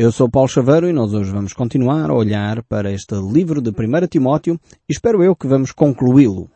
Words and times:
Eu 0.00 0.12
sou 0.12 0.30
Paulo 0.30 0.48
Chaveiro 0.48 0.88
e 0.88 0.92
nós 0.92 1.12
hoje 1.12 1.32
vamos 1.32 1.52
continuar 1.52 2.08
a 2.08 2.14
olhar 2.14 2.62
para 2.62 2.92
este 2.92 3.16
livro 3.16 3.60
de 3.60 3.70
1 3.70 4.06
Timóteo 4.08 4.56
e 4.88 4.92
espero 4.92 5.24
eu 5.24 5.34
que 5.34 5.48
vamos 5.48 5.72
concluí-lo. 5.72 6.48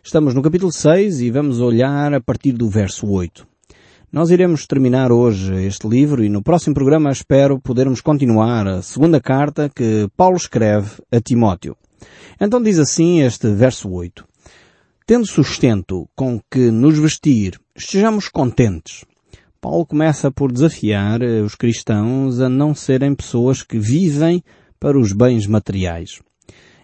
Estamos 0.00 0.32
no 0.32 0.40
capítulo 0.40 0.70
6 0.70 1.20
e 1.22 1.28
vamos 1.28 1.58
olhar 1.58 2.14
a 2.14 2.20
partir 2.20 2.52
do 2.52 2.68
verso 2.68 3.10
8. 3.10 3.44
Nós 4.12 4.30
iremos 4.30 4.64
terminar 4.64 5.10
hoje 5.10 5.52
este 5.66 5.88
livro 5.88 6.22
e 6.22 6.28
no 6.28 6.40
próximo 6.40 6.72
programa 6.72 7.10
espero 7.10 7.58
podermos 7.58 8.00
continuar 8.00 8.68
a 8.68 8.80
segunda 8.80 9.20
carta 9.20 9.68
que 9.68 10.08
Paulo 10.16 10.36
escreve 10.36 11.02
a 11.10 11.20
Timóteo. 11.20 11.76
Então 12.40 12.62
diz 12.62 12.78
assim 12.78 13.22
este 13.22 13.52
verso 13.52 13.90
8. 13.90 14.24
Tendo 15.04 15.26
sustento 15.26 16.08
com 16.14 16.40
que 16.48 16.70
nos 16.70 16.96
vestir, 16.96 17.58
estejamos 17.74 18.28
contentes. 18.28 19.04
Paulo 19.64 19.86
começa 19.86 20.30
por 20.30 20.52
desafiar 20.52 21.22
eh, 21.22 21.40
os 21.40 21.54
cristãos 21.54 22.38
a 22.38 22.50
não 22.50 22.74
serem 22.74 23.14
pessoas 23.14 23.62
que 23.62 23.78
vivem 23.78 24.44
para 24.78 24.98
os 24.98 25.14
bens 25.14 25.46
materiais. 25.46 26.20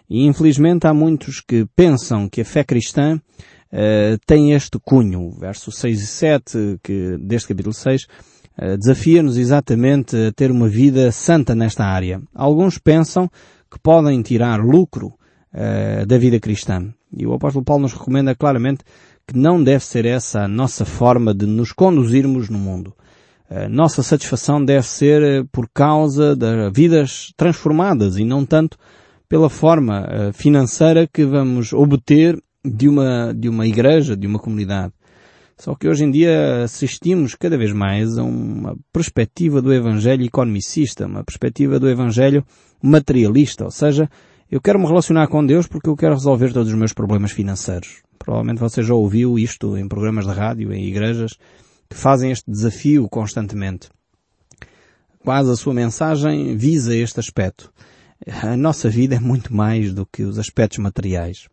E 0.09 0.25
infelizmente 0.25 0.87
há 0.87 0.93
muitos 0.93 1.41
que 1.41 1.67
pensam 1.75 2.27
que 2.27 2.41
a 2.41 2.45
fé 2.45 2.63
cristã 2.63 3.17
uh, 3.17 4.17
tem 4.25 4.53
este 4.53 4.79
cunho. 4.83 5.29
Versos 5.39 5.75
6 5.75 6.01
e 6.01 6.07
7 6.07 6.79
que, 6.81 7.17
deste 7.19 7.49
capítulo 7.49 7.71
6 7.71 8.01
uh, 8.03 8.77
desafia-nos 8.79 9.37
exatamente 9.37 10.15
a 10.15 10.31
ter 10.31 10.49
uma 10.49 10.67
vida 10.67 11.11
santa 11.11 11.53
nesta 11.53 11.85
área. 11.85 12.19
Alguns 12.33 12.79
pensam 12.79 13.29
que 13.69 13.77
podem 13.79 14.23
tirar 14.23 14.59
lucro 14.59 15.13
uh, 15.53 16.03
da 16.07 16.17
vida 16.17 16.39
cristã. 16.39 16.91
E 17.15 17.27
o 17.27 17.33
apóstolo 17.33 17.63
Paulo 17.63 17.83
nos 17.83 17.93
recomenda 17.93 18.33
claramente 18.33 18.83
que 19.27 19.37
não 19.37 19.63
deve 19.63 19.83
ser 19.83 20.05
essa 20.05 20.41
a 20.41 20.47
nossa 20.47 20.85
forma 20.85 21.33
de 21.33 21.45
nos 21.45 21.71
conduzirmos 21.71 22.49
no 22.49 22.57
mundo. 22.57 22.93
A 23.49 23.67
nossa 23.67 24.01
satisfação 24.01 24.63
deve 24.63 24.87
ser 24.87 25.21
eh, 25.21 25.43
por 25.51 25.67
causa 25.73 26.35
das 26.35 26.71
vidas 26.73 27.33
transformadas 27.35 28.17
e 28.17 28.23
não 28.23 28.45
tanto 28.45 28.77
pela 29.27 29.49
forma 29.49 30.07
eh, 30.09 30.31
financeira 30.31 31.05
que 31.05 31.25
vamos 31.25 31.73
obter 31.73 32.41
de 32.63 32.87
uma, 32.87 33.33
de 33.33 33.49
uma 33.49 33.67
igreja, 33.67 34.15
de 34.15 34.25
uma 34.25 34.39
comunidade. 34.39 34.93
Só 35.57 35.75
que 35.75 35.87
hoje 35.87 36.05
em 36.05 36.11
dia 36.11 36.63
assistimos 36.63 37.35
cada 37.35 37.57
vez 37.57 37.73
mais 37.73 38.17
a 38.17 38.23
uma 38.23 38.75
perspectiva 38.91 39.61
do 39.61 39.73
Evangelho 39.73 40.25
economicista, 40.25 41.05
uma 41.05 41.23
perspectiva 41.23 41.77
do 41.77 41.89
Evangelho 41.89 42.43
materialista, 42.81 43.65
ou 43.65 43.71
seja, 43.71 44.09
eu 44.49 44.59
quero 44.59 44.79
me 44.79 44.87
relacionar 44.87 45.27
com 45.27 45.45
Deus 45.45 45.67
porque 45.67 45.89
eu 45.89 45.95
quero 45.95 46.15
resolver 46.15 46.51
todos 46.51 46.69
os 46.71 46.77
meus 46.77 46.93
problemas 46.93 47.31
financeiros. 47.31 48.01
Provavelmente 48.23 48.59
você 48.59 48.83
já 48.83 48.93
ouviu 48.93 49.37
isto 49.37 49.77
em 49.77 49.87
programas 49.87 50.25
de 50.25 50.31
rádio, 50.31 50.73
em 50.73 50.85
igrejas, 50.85 51.37
que 51.89 51.95
fazem 51.95 52.31
este 52.31 52.49
desafio 52.49 53.07
constantemente. 53.09 53.89
Quase 55.19 55.51
a 55.51 55.55
sua 55.55 55.73
mensagem 55.73 56.55
visa 56.55 56.95
este 56.95 57.19
aspecto. 57.19 57.71
A 58.43 58.55
nossa 58.55 58.89
vida 58.89 59.15
é 59.15 59.19
muito 59.19 59.53
mais 59.53 59.93
do 59.93 60.05
que 60.05 60.23
os 60.23 60.37
aspectos 60.37 60.77
materiais. 60.77 61.47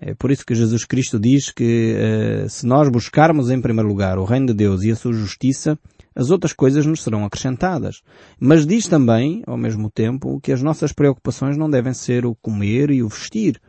É 0.00 0.14
por 0.14 0.32
isso 0.32 0.44
que 0.44 0.54
Jesus 0.54 0.84
Cristo 0.84 1.18
diz 1.18 1.52
que 1.52 1.94
uh, 1.94 2.48
se 2.48 2.66
nós 2.66 2.88
buscarmos 2.88 3.50
em 3.50 3.60
primeiro 3.60 3.88
lugar 3.88 4.18
o 4.18 4.24
reino 4.24 4.46
de 4.46 4.54
Deus 4.54 4.82
e 4.82 4.90
a 4.90 4.96
sua 4.96 5.12
justiça, 5.12 5.78
as 6.14 6.28
outras 6.28 6.52
coisas 6.52 6.84
nos 6.84 7.02
serão 7.02 7.24
acrescentadas. 7.24 8.02
Mas 8.38 8.66
diz 8.66 8.88
também, 8.88 9.44
ao 9.46 9.56
mesmo 9.56 9.88
tempo, 9.88 10.40
que 10.40 10.50
as 10.50 10.60
nossas 10.60 10.92
preocupações 10.92 11.56
não 11.56 11.70
devem 11.70 11.94
ser 11.94 12.26
o 12.26 12.34
comer 12.34 12.90
e 12.90 13.00
o 13.00 13.08
vestir. 13.08 13.60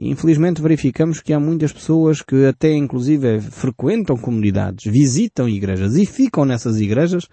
Infelizmente 0.00 0.62
verificamos 0.62 1.20
que 1.20 1.32
há 1.32 1.40
muitas 1.40 1.72
pessoas 1.72 2.22
que 2.22 2.46
até 2.46 2.72
inclusive 2.72 3.40
frequentam 3.40 4.16
comunidades, 4.16 4.90
visitam 4.90 5.48
igrejas 5.48 5.96
e 5.96 6.06
ficam 6.06 6.44
nessas 6.44 6.80
igrejas 6.80 7.26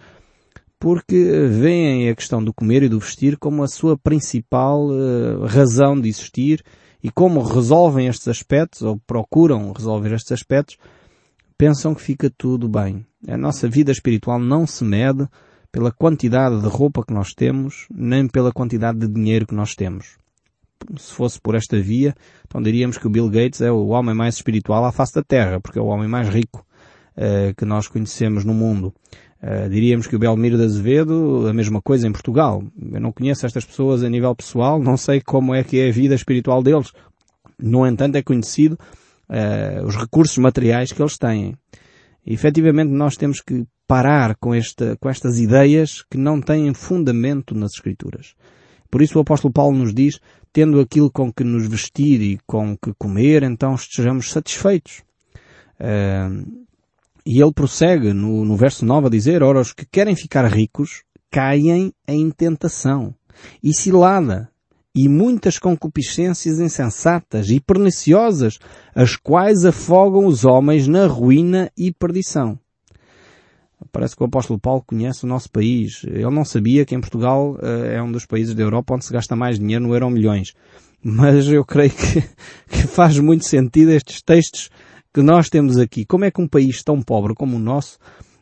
porque 0.79 1.47
veem 1.49 2.09
a 2.09 2.15
questão 2.15 2.43
do 2.43 2.51
comer 2.51 2.81
e 2.81 2.89
do 2.89 2.99
vestir 2.99 3.37
como 3.37 3.63
a 3.63 3.67
sua 3.67 3.95
principal 3.95 4.87
uh, 4.87 5.45
razão 5.45 5.99
de 5.99 6.09
existir 6.09 6.63
e 7.03 7.11
como 7.11 7.43
resolvem 7.43 8.07
estes 8.07 8.27
aspectos 8.27 8.81
ou 8.81 8.99
procuram 9.05 9.71
resolver 9.71 10.11
estes 10.13 10.31
aspectos, 10.31 10.77
pensam 11.55 11.93
que 11.93 12.01
fica 12.01 12.31
tudo 12.35 12.67
bem. 12.67 13.05
A 13.27 13.37
nossa 13.37 13.69
vida 13.69 13.91
espiritual 13.91 14.39
não 14.39 14.65
se 14.65 14.83
mede 14.83 15.27
pela 15.71 15.91
quantidade 15.91 16.59
de 16.59 16.67
roupa 16.67 17.03
que 17.05 17.13
nós 17.13 17.31
temos, 17.31 17.85
nem 17.93 18.27
pela 18.27 18.51
quantidade 18.51 18.97
de 18.97 19.07
dinheiro 19.07 19.45
que 19.45 19.53
nós 19.53 19.75
temos. 19.75 20.17
Se 20.97 21.13
fosse 21.13 21.39
por 21.39 21.55
esta 21.55 21.79
via, 21.79 22.15
então 22.47 22.61
diríamos 22.61 22.97
que 22.97 23.07
o 23.07 23.09
Bill 23.09 23.29
Gates 23.29 23.61
é 23.61 23.71
o 23.71 23.87
homem 23.87 24.15
mais 24.15 24.35
espiritual 24.35 24.85
à 24.85 24.91
face 24.91 25.13
da 25.13 25.23
Terra, 25.23 25.59
porque 25.59 25.79
é 25.79 25.81
o 25.81 25.87
homem 25.87 26.07
mais 26.07 26.29
rico 26.29 26.65
uh, 27.17 27.53
que 27.55 27.65
nós 27.65 27.87
conhecemos 27.87 28.43
no 28.43 28.53
mundo. 28.53 28.93
Uh, 29.41 29.69
diríamos 29.69 30.07
que 30.07 30.15
o 30.15 30.19
Belmiro 30.19 30.57
de 30.57 30.63
Azevedo, 30.63 31.47
a 31.47 31.53
mesma 31.53 31.81
coisa 31.81 32.07
em 32.07 32.11
Portugal. 32.11 32.63
Eu 32.91 32.99
não 32.99 33.11
conheço 33.11 33.45
estas 33.45 33.65
pessoas 33.65 34.03
a 34.03 34.09
nível 34.09 34.35
pessoal, 34.35 34.79
não 34.79 34.97
sei 34.97 35.21
como 35.21 35.53
é 35.53 35.63
que 35.63 35.79
é 35.79 35.89
a 35.89 35.91
vida 35.91 36.15
espiritual 36.15 36.63
deles. 36.63 36.91
No 37.59 37.85
entanto, 37.85 38.15
é 38.15 38.23
conhecido 38.23 38.77
uh, 39.29 39.85
os 39.85 39.95
recursos 39.95 40.37
materiais 40.37 40.91
que 40.91 41.01
eles 41.01 41.17
têm. 41.17 41.55
E, 42.25 42.33
efetivamente, 42.33 42.91
nós 42.91 43.15
temos 43.15 43.39
que 43.39 43.65
parar 43.87 44.35
com, 44.35 44.53
esta, 44.53 44.97
com 44.99 45.09
estas 45.09 45.39
ideias 45.39 46.03
que 46.09 46.17
não 46.17 46.41
têm 46.41 46.73
fundamento 46.73 47.53
nas 47.53 47.73
Escrituras. 47.73 48.33
Por 48.89 49.01
isso 49.01 49.17
o 49.17 49.21
apóstolo 49.21 49.53
Paulo 49.53 49.77
nos 49.77 49.93
diz, 49.93 50.19
tendo 50.55 50.79
aquilo 50.79 51.11
com 51.11 51.33
que 51.33 51.43
nos 51.43 51.67
vestir 51.67 52.21
e 52.21 52.39
com 52.47 52.77
que 52.77 52.93
comer, 52.97 53.43
então 53.43 53.75
estejamos 53.75 54.31
satisfeitos. 54.31 55.03
Uh, 55.77 56.65
e 57.25 57.41
ele 57.41 57.51
prossegue 57.51 58.13
no, 58.13 58.45
no 58.45 58.55
verso 58.55 58.85
9 58.85 59.07
a 59.07 59.09
dizer, 59.09 59.43
ora, 59.43 59.59
os 59.59 59.73
que 59.73 59.85
querem 59.85 60.15
ficar 60.15 60.45
ricos 60.45 61.03
caem 61.29 61.91
em 62.07 62.31
tentação 62.31 63.13
e 63.61 63.73
cilada 63.73 64.49
e 64.95 65.09
muitas 65.09 65.59
concupiscências 65.59 66.57
insensatas 66.57 67.49
e 67.49 67.59
perniciosas, 67.59 68.57
as 68.95 69.17
quais 69.17 69.65
afogam 69.65 70.25
os 70.25 70.45
homens 70.45 70.87
na 70.87 71.05
ruína 71.05 71.69
e 71.77 71.91
perdição. 71.91 72.57
Parece 73.91 74.15
que 74.15 74.23
o 74.23 74.25
apóstolo 74.25 74.59
Paulo 74.59 74.83
conhece 74.85 75.23
o 75.23 75.27
nosso 75.27 75.49
país. 75.49 76.03
Ele 76.05 76.29
não 76.29 76.45
sabia 76.45 76.85
que 76.85 76.95
em 76.95 77.01
Portugal 77.01 77.53
uh, 77.53 77.85
é 77.85 78.01
um 78.01 78.11
dos 78.11 78.25
países 78.25 78.55
da 78.55 78.63
Europa 78.63 78.95
onde 78.95 79.05
se 79.05 79.13
gasta 79.13 79.35
mais 79.35 79.59
dinheiro 79.59 79.85
no 79.85 79.93
euro 79.93 80.09
milhões. 80.09 80.53
Mas 81.03 81.47
eu 81.47 81.63
creio 81.63 81.91
que, 81.91 82.21
que 82.69 82.87
faz 82.87 83.19
muito 83.19 83.45
sentido 83.45 83.91
estes 83.91 84.21
textos 84.21 84.69
que 85.13 85.21
nós 85.21 85.49
temos 85.49 85.77
aqui. 85.77 86.05
Como 86.05 86.25
é 86.25 86.31
que 86.31 86.41
um 86.41 86.47
país 86.47 86.83
tão 86.83 87.01
pobre 87.01 87.33
como 87.33 87.57
o 87.57 87.59
nosso 87.59 87.97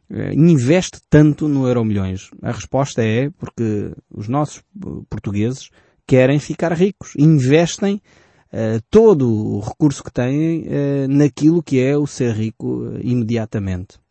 uh, 0.09 0.33
investe 0.33 0.99
tanto 1.09 1.47
no 1.47 1.67
euro 1.67 1.83
milhões? 1.83 2.29
A 2.41 2.51
resposta 2.51 3.03
é 3.03 3.29
porque 3.31 3.91
os 4.09 4.27
nossos 4.27 4.63
portugueses 5.09 5.69
querem 6.05 6.39
ficar 6.39 6.73
ricos, 6.73 7.13
investem 7.17 8.01
uh, 8.51 8.81
todo 8.89 9.29
o 9.29 9.59
recurso 9.59 10.03
que 10.03 10.11
têm 10.11 10.61
uh, 10.61 11.07
naquilo 11.09 11.63
que 11.63 11.79
é 11.79 11.97
o 11.97 12.05
ser 12.05 12.33
rico 12.33 12.93
imediatamente. 13.01 14.02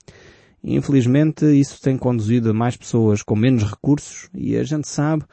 Infelizmente 0.64 1.44
isso 1.44 1.80
tem 1.80 1.96
conduzido 1.98 2.50
a 2.50 2.54
mais 2.54 2.76
pessoas 2.76 3.22
com 3.22 3.34
menos 3.34 3.64
recursos 3.64 4.28
e 4.32 4.56
a 4.56 4.62
gente 4.62 4.88
sabe, 4.88 5.24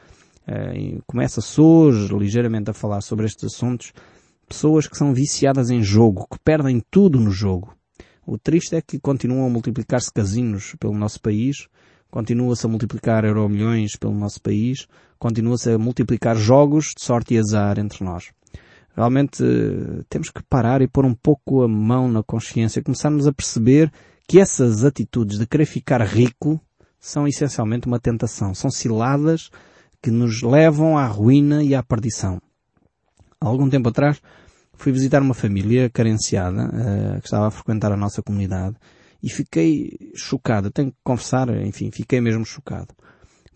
começa-se 1.05 1.61
hoje 1.61 2.11
ligeiramente 2.17 2.71
a 2.71 2.73
falar 2.73 3.01
sobre 3.01 3.27
estes 3.27 3.53
assuntos, 3.53 3.93
pessoas 4.47 4.87
que 4.87 4.97
são 4.97 5.13
viciadas 5.13 5.69
em 5.69 5.83
jogo, 5.83 6.27
que 6.31 6.39
perdem 6.39 6.81
tudo 6.89 7.19
no 7.19 7.29
jogo. 7.29 7.75
O 8.25 8.37
triste 8.37 8.75
é 8.75 8.81
que 8.81 8.99
continuam 8.99 9.45
a 9.45 9.49
multiplicar-se 9.49 10.11
casinos 10.11 10.75
pelo 10.79 10.97
nosso 10.97 11.21
país, 11.21 11.67
continua-se 12.09 12.65
a 12.65 12.69
multiplicar 12.69 13.23
euro-milhões 13.23 13.95
pelo 13.95 14.15
nosso 14.15 14.41
país, 14.41 14.87
continua-se 15.19 15.71
a 15.71 15.77
multiplicar 15.77 16.35
jogos 16.35 16.93
de 16.95 17.03
sorte 17.03 17.35
e 17.35 17.37
azar 17.37 17.77
entre 17.77 18.03
nós. 18.03 18.31
Realmente 18.95 19.43
eh, 19.43 20.03
temos 20.09 20.29
que 20.29 20.41
parar 20.43 20.81
e 20.81 20.87
pôr 20.87 21.05
um 21.05 21.13
pouco 21.13 21.61
a 21.61 21.67
mão 21.67 22.11
na 22.11 22.23
consciência, 22.23 22.83
começarmos 22.83 23.27
a 23.27 23.31
perceber 23.31 23.91
que 24.29 24.39
essas 24.39 24.85
atitudes 24.85 25.39
de 25.39 25.47
querer 25.47 25.65
ficar 25.65 26.03
rico 26.03 26.61
são 26.99 27.27
essencialmente 27.27 27.87
uma 27.87 27.99
tentação, 27.99 28.53
são 28.53 28.69
ciladas 28.69 29.49
que 29.99 30.11
nos 30.11 30.43
levam 30.43 30.95
à 30.95 31.07
ruína 31.07 31.63
e 31.63 31.73
à 31.73 31.81
perdição. 31.81 32.39
Há 33.41 33.47
algum 33.47 33.67
tempo 33.67 33.89
atrás 33.89 34.21
fui 34.75 34.91
visitar 34.91 35.23
uma 35.23 35.33
família 35.33 35.89
carenciada 35.89 36.67
uh, 36.67 37.19
que 37.19 37.25
estava 37.25 37.47
a 37.47 37.51
frequentar 37.51 37.91
a 37.91 37.97
nossa 37.97 38.21
comunidade 38.21 38.75
e 39.23 39.31
fiquei 39.31 40.11
chocado. 40.15 40.69
Tenho 40.69 40.91
que 40.91 40.97
confessar, 41.03 41.49
enfim, 41.65 41.89
fiquei 41.89 42.21
mesmo 42.21 42.45
chocado 42.45 42.93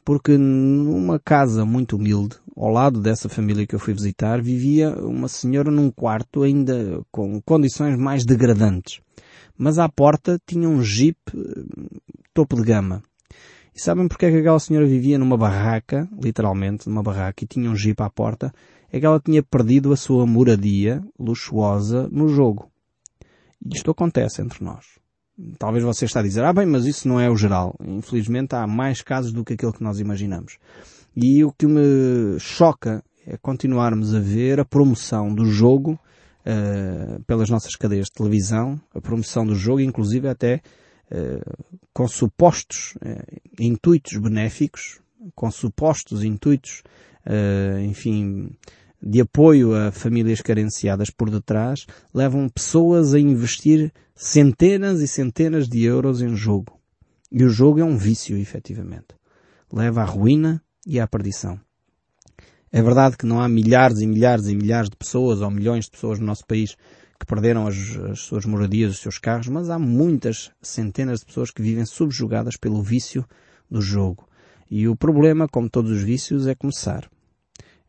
porque 0.03 0.37
numa 0.37 1.17
casa 1.17 1.63
muito 1.63 1.95
humilde, 1.95 2.35
ao 2.57 2.69
lado 2.69 2.99
dessa 2.99 3.29
família 3.29 3.65
que 3.65 3.73
eu 3.73 3.79
fui 3.79 3.93
visitar, 3.93 4.41
vivia 4.41 4.89
uma 4.89 5.27
senhora 5.27 5.71
num 5.71 5.89
quarto 5.89 6.43
ainda 6.43 7.01
com 7.09 7.41
condições 7.41 7.97
mais 7.97 8.25
degradantes. 8.25 8.99
Mas 9.57 9.77
à 9.77 9.87
porta 9.87 10.39
tinha 10.45 10.67
um 10.67 10.81
jeep 10.81 11.17
eh, 11.35 11.99
topo 12.33 12.55
de 12.55 12.63
gama. 12.63 13.03
E 13.75 13.81
sabem 13.81 14.07
porque 14.07 14.25
é 14.25 14.31
que 14.31 14.37
aquela 14.37 14.59
senhora 14.59 14.85
vivia 14.85 15.17
numa 15.17 15.37
barraca, 15.37 16.07
literalmente 16.21 16.87
numa 16.87 17.01
barraca, 17.01 17.43
e 17.43 17.47
tinha 17.47 17.69
um 17.69 17.75
jeep 17.75 18.01
à 18.01 18.09
porta? 18.09 18.53
É 18.91 18.99
que 18.99 19.05
ela 19.05 19.19
tinha 19.19 19.41
perdido 19.41 19.91
a 19.91 19.97
sua 19.97 20.27
moradia 20.27 21.03
luxuosa 21.19 22.07
no 22.11 22.27
jogo. 22.27 22.69
E 23.65 23.75
isto 23.75 23.89
acontece 23.89 24.41
entre 24.41 24.63
nós. 24.63 24.85
Talvez 25.57 25.83
você 25.83 26.05
está 26.05 26.19
a 26.19 26.23
dizer, 26.23 26.43
ah 26.43 26.53
bem, 26.53 26.67
mas 26.67 26.85
isso 26.85 27.07
não 27.07 27.19
é 27.19 27.29
o 27.29 27.35
geral. 27.35 27.75
Infelizmente 27.83 28.55
há 28.55 28.67
mais 28.67 29.01
casos 29.01 29.33
do 29.33 29.43
que 29.43 29.53
aquilo 29.53 29.73
que 29.73 29.83
nós 29.83 29.99
imaginamos. 29.99 30.57
E 31.15 31.43
o 31.43 31.51
que 31.51 31.65
me 31.65 32.39
choca 32.39 33.03
é 33.25 33.37
continuarmos 33.37 34.13
a 34.13 34.19
ver 34.19 34.59
a 34.59 34.65
promoção 34.65 35.33
do 35.33 35.45
jogo 35.45 35.99
uh, 36.45 37.23
pelas 37.23 37.49
nossas 37.49 37.75
cadeias 37.75 38.07
de 38.07 38.13
televisão, 38.13 38.79
a 38.93 39.01
promoção 39.01 39.45
do 39.45 39.55
jogo, 39.55 39.81
inclusive 39.81 40.27
até 40.27 40.61
uh, 41.11 41.65
com 41.93 42.07
supostos 42.07 42.95
uh, 42.95 43.41
intuitos 43.59 44.17
benéficos, 44.17 44.99
com 45.35 45.49
supostos 45.49 46.23
intuitos, 46.23 46.83
enfim, 47.81 48.49
de 49.01 49.21
apoio 49.21 49.73
a 49.73 49.89
famílias 49.89 50.41
carenciadas 50.41 51.09
por 51.09 51.29
detrás, 51.29 51.85
levam 52.13 52.49
pessoas 52.49 53.13
a 53.13 53.19
investir 53.21 53.89
centenas 54.13 54.99
e 54.99 55.07
centenas 55.07 55.69
de 55.69 55.81
euros 55.83 56.21
em 56.21 56.35
jogo. 56.35 56.77
E 57.31 57.41
o 57.43 57.49
jogo 57.49 57.79
é 57.79 57.85
um 57.85 57.95
vício, 57.95 58.37
efetivamente. 58.37 59.15
Leva 59.71 60.01
à 60.01 60.05
ruína 60.05 60.61
e 60.85 60.99
à 60.99 61.07
perdição. 61.07 61.57
É 62.75 62.81
verdade 62.81 63.15
que 63.15 63.25
não 63.27 63.39
há 63.39 63.47
milhares 63.47 64.01
e 64.01 64.07
milhares 64.07 64.47
e 64.47 64.55
milhares 64.55 64.89
de 64.89 64.95
pessoas 64.95 65.41
ou 65.41 65.51
milhões 65.51 65.85
de 65.85 65.91
pessoas 65.91 66.17
no 66.17 66.25
nosso 66.25 66.43
país 66.43 66.75
que 67.19 67.25
perderam 67.27 67.67
as, 67.67 67.75
as 68.11 68.21
suas 68.21 68.45
moradias, 68.47 68.93
os 68.93 68.99
seus 68.99 69.19
carros, 69.19 69.47
mas 69.47 69.69
há 69.69 69.77
muitas 69.77 70.49
centenas 70.59 71.19
de 71.19 71.27
pessoas 71.27 71.51
que 71.51 71.61
vivem 71.61 71.85
subjugadas 71.85 72.57
pelo 72.57 72.81
vício 72.81 73.23
do 73.69 73.79
jogo. 73.79 74.27
E 74.71 74.87
o 74.87 74.95
problema, 74.95 75.47
como 75.47 75.69
todos 75.69 75.91
os 75.91 76.01
vícios, 76.01 76.47
é 76.47 76.55
começar. 76.55 77.07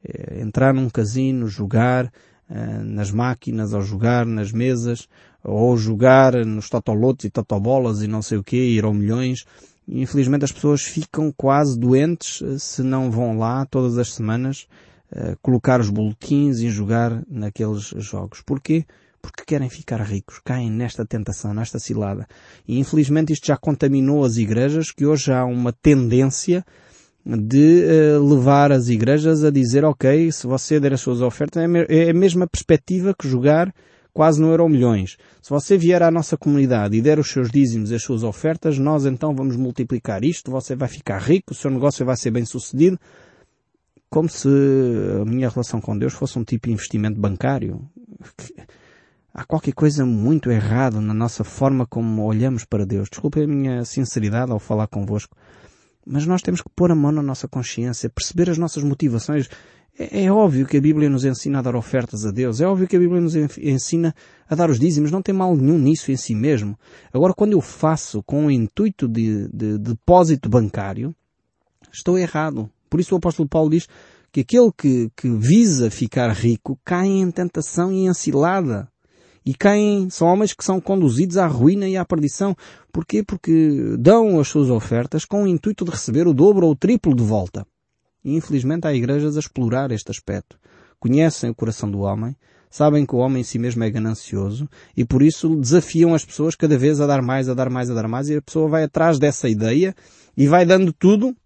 É 0.05 0.43
entrar 0.43 0.75
num 0.75 0.91
casino, 0.91 1.49
jogar 1.49 2.05
uh, 2.05 2.85
nas 2.85 3.11
máquinas, 3.11 3.73
ou 3.73 3.81
jogar 3.81 4.27
nas 4.27 4.53
mesas, 4.53 5.09
ou 5.43 5.75
jogar 5.79 6.35
nos 6.45 6.69
totolotes 6.69 7.25
e 7.25 7.31
totobolas 7.31 8.03
e 8.03 8.07
não 8.07 8.21
sei 8.21 8.37
o 8.37 8.45
quê, 8.45 8.59
ir 8.59 8.85
ao 8.85 8.93
milhões. 8.93 9.47
Infelizmente 9.87 10.45
as 10.45 10.53
pessoas 10.53 10.83
ficam 10.83 11.33
quase 11.37 11.79
doentes 11.79 12.43
eh, 12.43 12.59
se 12.59 12.83
não 12.83 13.11
vão 13.11 13.39
lá 13.39 13.67
todas 13.67 13.99
as 13.99 14.15
semanas 14.15 14.67
uh, 15.13 15.37
colocar 15.43 15.81
os 15.81 15.91
boletins 15.91 16.61
e 16.61 16.71
jogar 16.71 17.23
naqueles 17.29 17.93
jogos. 17.99 18.41
Porquê? 18.41 18.87
Porque 19.21 19.45
querem 19.45 19.69
ficar 19.69 20.01
ricos, 20.01 20.41
caem 20.45 20.71
nesta 20.71 21.05
tentação, 21.05 21.53
nesta 21.53 21.79
cilada. 21.79 22.27
E 22.67 22.79
infelizmente 22.79 23.33
isto 23.33 23.47
já 23.47 23.57
contaminou 23.57 24.25
as 24.25 24.37
igrejas, 24.37 24.91
que 24.91 25.05
hoje 25.05 25.33
há 25.33 25.45
uma 25.45 25.73
tendência 25.73 26.65
de 27.27 27.85
uh, 27.85 28.27
levar 28.27 28.73
as 28.73 28.89
igrejas 28.89 29.45
a 29.45 29.51
dizer, 29.51 29.85
ok, 29.85 30.31
se 30.31 30.47
você 30.47 30.79
der 30.79 30.93
as 30.93 31.01
suas 31.01 31.21
ofertas, 31.21 31.63
é, 31.63 32.07
é 32.07 32.11
a 32.11 32.15
mesma 32.15 32.47
perspectiva 32.47 33.15
que 33.15 33.29
jogar 33.29 33.73
quase 34.15 34.41
no 34.41 34.49
euro 34.49 34.69
milhões. 34.69 35.19
Se 35.43 35.51
você 35.51 35.77
vier 35.77 36.03
à 36.03 36.11
nossa 36.11 36.37
comunidade 36.37 36.97
e 36.97 37.03
der 37.03 37.19
os 37.19 37.29
seus 37.29 37.51
dízimos 37.51 37.91
e 37.91 37.97
as 37.97 38.03
suas 38.03 38.23
ofertas, 38.23 38.79
nós 38.79 39.05
então 39.05 39.35
vamos 39.35 39.57
multiplicar 39.57 40.25
isto, 40.25 40.53
você 40.53 40.77
vai 40.77 40.89
ficar 40.89 41.19
rico, 41.19 41.53
o 41.53 41.55
seu 41.55 41.71
negócio 41.71 42.07
vai 42.07 42.17
ser 42.17 42.31
bem 42.31 42.47
sucedido. 42.47 42.99
Como 44.09 44.29
se 44.29 44.49
a 45.21 45.25
minha 45.25 45.49
relação 45.49 45.81
com 45.81 45.99
Deus 45.99 46.15
fosse 46.15 46.39
um 46.39 46.45
tipo 46.45 46.69
de 46.69 46.73
investimento 46.73 47.21
bancário. 47.21 47.81
Há 49.35 49.45
qualquer 49.45 49.73
coisa 49.73 50.07
muito 50.07 50.49
errado 50.49 51.01
na 51.01 51.13
nossa 51.13 51.43
forma 51.43 51.85
como 51.85 52.23
olhamos 52.23 52.65
para 52.65 52.87
Deus. 52.87 53.09
Desculpe 53.11 53.43
a 53.43 53.47
minha 53.49 53.85
sinceridade 53.85 54.53
ao 54.53 54.61
falar 54.61 54.87
convosco. 54.87 55.37
Mas 56.07 56.25
nós 56.25 56.41
temos 56.41 56.63
que 56.63 56.71
pôr 56.77 56.93
a 56.93 56.95
mão 56.95 57.11
na 57.11 57.23
nossa 57.23 57.49
consciência, 57.49 58.09
perceber 58.09 58.49
as 58.49 58.59
nossas 58.59 58.85
motivações. 58.85 59.49
É, 59.99 60.25
é, 60.25 60.33
óbvio 60.33 60.67
que 60.67 60.77
a 60.77 60.81
Bíblia 60.81 61.09
nos 61.09 61.25
ensina 61.25 61.61
a 61.61 61.63
dar 61.63 61.77
ofertas 61.77 62.27
a 62.27 62.31
Deus. 62.31 62.61
É 62.61 62.67
óbvio 62.67 62.89
que 62.89 62.97
a 62.97 62.99
Bíblia 62.99 63.21
nos 63.21 63.35
ensina 63.37 64.15
a 64.49 64.55
dar 64.55 64.69
os 64.69 64.79
dízimos. 64.79 65.11
Não 65.11 65.23
tem 65.23 65.35
mal 65.35 65.57
nenhum 65.57 65.79
nisso 65.79 66.11
em 66.11 66.17
si 66.17 66.35
mesmo. 66.35 66.77
Agora, 67.13 67.33
quando 67.33 67.53
eu 67.53 67.61
faço 67.61 68.23
com 68.23 68.47
o 68.47 68.51
intuito 68.51 69.07
de, 69.07 69.49
de, 69.49 69.79
de 69.79 69.79
depósito 69.79 70.49
bancário, 70.49 71.15
estou 71.93 72.19
errado. 72.19 72.69
Por 72.91 72.99
isso 72.99 73.15
o 73.15 73.19
apóstolo 73.19 73.49
Paulo 73.49 73.71
diz 73.71 73.89
que 74.33 74.41
aquele 74.41 74.73
que, 74.77 75.11
que 75.17 75.31
visa 75.31 75.91
ficar 75.91 76.31
rico 76.33 76.79
cai 76.85 77.07
em 77.07 77.31
tentação 77.31 77.93
e 77.93 78.07
em 78.07 78.15
cilada. 78.15 78.89
E 79.47 79.55
caem, 79.55 80.09
são 80.11 80.27
homens 80.27 80.55
que 80.55 80.65
são 80.65 80.81
conduzidos 80.81 81.37
à 81.37 81.47
ruína 81.47 81.87
e 81.87 81.97
à 81.97 82.05
perdição. 82.05 82.57
Porquê? 82.91 83.23
Porque 83.23 83.95
dão 83.99 84.41
as 84.41 84.49
suas 84.49 84.71
ofertas 84.71 85.25
com 85.25 85.45
o 85.45 85.47
intuito 85.47 85.85
de 85.85 85.91
receber 85.91 86.27
o 86.27 86.33
dobro 86.33 86.67
ou 86.67 86.73
o 86.73 86.77
triplo 86.77 87.15
de 87.15 87.23
volta. 87.23 87.65
E 88.25 88.35
infelizmente 88.35 88.87
há 88.87 88.95
igrejas 88.95 89.37
a 89.37 89.41
explorar 89.41 89.91
este 89.93 90.11
aspecto. 90.11 90.59
Conhecem 90.99 91.51
o 91.51 91.55
coração 91.55 91.91
do 91.91 92.01
homem, 92.01 92.35
sabem 92.71 93.05
que 93.05 93.15
o 93.15 93.19
homem 93.19 93.43
em 93.43 93.45
si 93.45 93.59
mesmo 93.59 93.85
é 93.85 93.91
ganancioso 93.91 94.69
e 94.97 95.05
por 95.05 95.23
isso 95.23 95.55
desafiam 95.55 96.15
as 96.15 96.25
pessoas 96.25 96.57
cada 96.57 96.79
vez 96.79 97.01
a 97.01 97.07
dar 97.07 97.21
mais, 97.21 97.49
a 97.49 97.55
dar 97.55 97.69
mais, 97.69 97.91
a 97.91 97.95
dar 97.95 98.09
mais 98.09 98.29
e 98.29 98.37
a 98.37 98.43
pessoa 98.43 98.69
vai 98.69 98.85
atrás 98.85 99.19
dessa 99.19 99.49
ideia 99.49 99.95
e 100.37 100.49
vai 100.49 100.65
dando 100.65 100.93
tudo, 100.93 101.37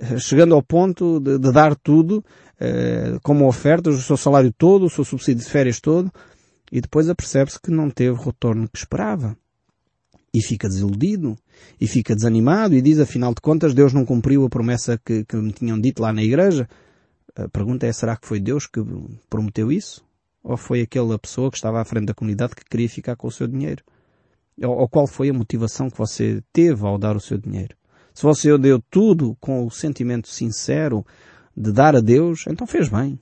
eh, 0.00 0.18
chegando 0.18 0.54
ao 0.54 0.62
ponto 0.62 1.20
de, 1.20 1.38
de 1.38 1.52
dar 1.52 1.76
tudo, 1.76 2.24
eh, 2.58 3.18
como 3.22 3.46
ofertas, 3.46 3.94
o 3.94 4.02
seu 4.02 4.16
salário 4.16 4.52
todo, 4.52 4.86
o 4.86 4.90
seu 4.90 5.04
subsídio 5.04 5.44
de 5.44 5.50
férias 5.50 5.78
todo, 5.78 6.10
e 6.72 6.80
depois 6.80 7.08
apercebe-se 7.08 7.60
que 7.60 7.70
não 7.70 7.90
teve 7.90 8.18
o 8.18 8.22
retorno 8.24 8.68
que 8.68 8.78
esperava 8.78 9.36
e 10.32 10.42
fica 10.42 10.68
desiludido 10.68 11.36
e 11.80 11.86
fica 11.86 12.14
desanimado 12.14 12.74
e 12.74 12.82
diz, 12.82 12.98
afinal 12.98 13.34
de 13.34 13.40
contas, 13.40 13.74
Deus 13.74 13.92
não 13.92 14.04
cumpriu 14.04 14.44
a 14.44 14.48
promessa 14.48 15.00
que, 15.02 15.24
que 15.24 15.36
me 15.36 15.52
tinham 15.52 15.80
dito 15.80 16.02
lá 16.02 16.12
na 16.12 16.22
igreja. 16.22 16.68
A 17.34 17.48
pergunta 17.48 17.86
é, 17.86 17.92
será 17.92 18.16
que 18.16 18.26
foi 18.26 18.40
Deus 18.40 18.66
que 18.66 18.80
prometeu 19.28 19.72
isso? 19.72 20.04
Ou 20.42 20.56
foi 20.56 20.80
aquela 20.82 21.18
pessoa 21.18 21.50
que 21.50 21.56
estava 21.56 21.80
à 21.80 21.84
frente 21.84 22.06
da 22.06 22.14
comunidade 22.14 22.54
que 22.54 22.64
queria 22.64 22.88
ficar 22.88 23.16
com 23.16 23.28
o 23.28 23.32
seu 23.32 23.46
dinheiro? 23.46 23.82
Ou, 24.62 24.76
ou 24.76 24.88
qual 24.88 25.06
foi 25.06 25.30
a 25.30 25.34
motivação 25.34 25.90
que 25.90 25.98
você 25.98 26.42
teve 26.52 26.86
ao 26.86 26.98
dar 26.98 27.16
o 27.16 27.20
seu 27.20 27.38
dinheiro? 27.38 27.74
Se 28.14 28.22
você 28.22 28.56
deu 28.56 28.80
tudo 28.90 29.36
com 29.40 29.66
o 29.66 29.70
sentimento 29.70 30.28
sincero 30.28 31.04
de 31.56 31.72
dar 31.72 31.96
a 31.96 32.00
Deus, 32.00 32.44
então 32.48 32.66
fez 32.66 32.88
bem. 32.88 33.18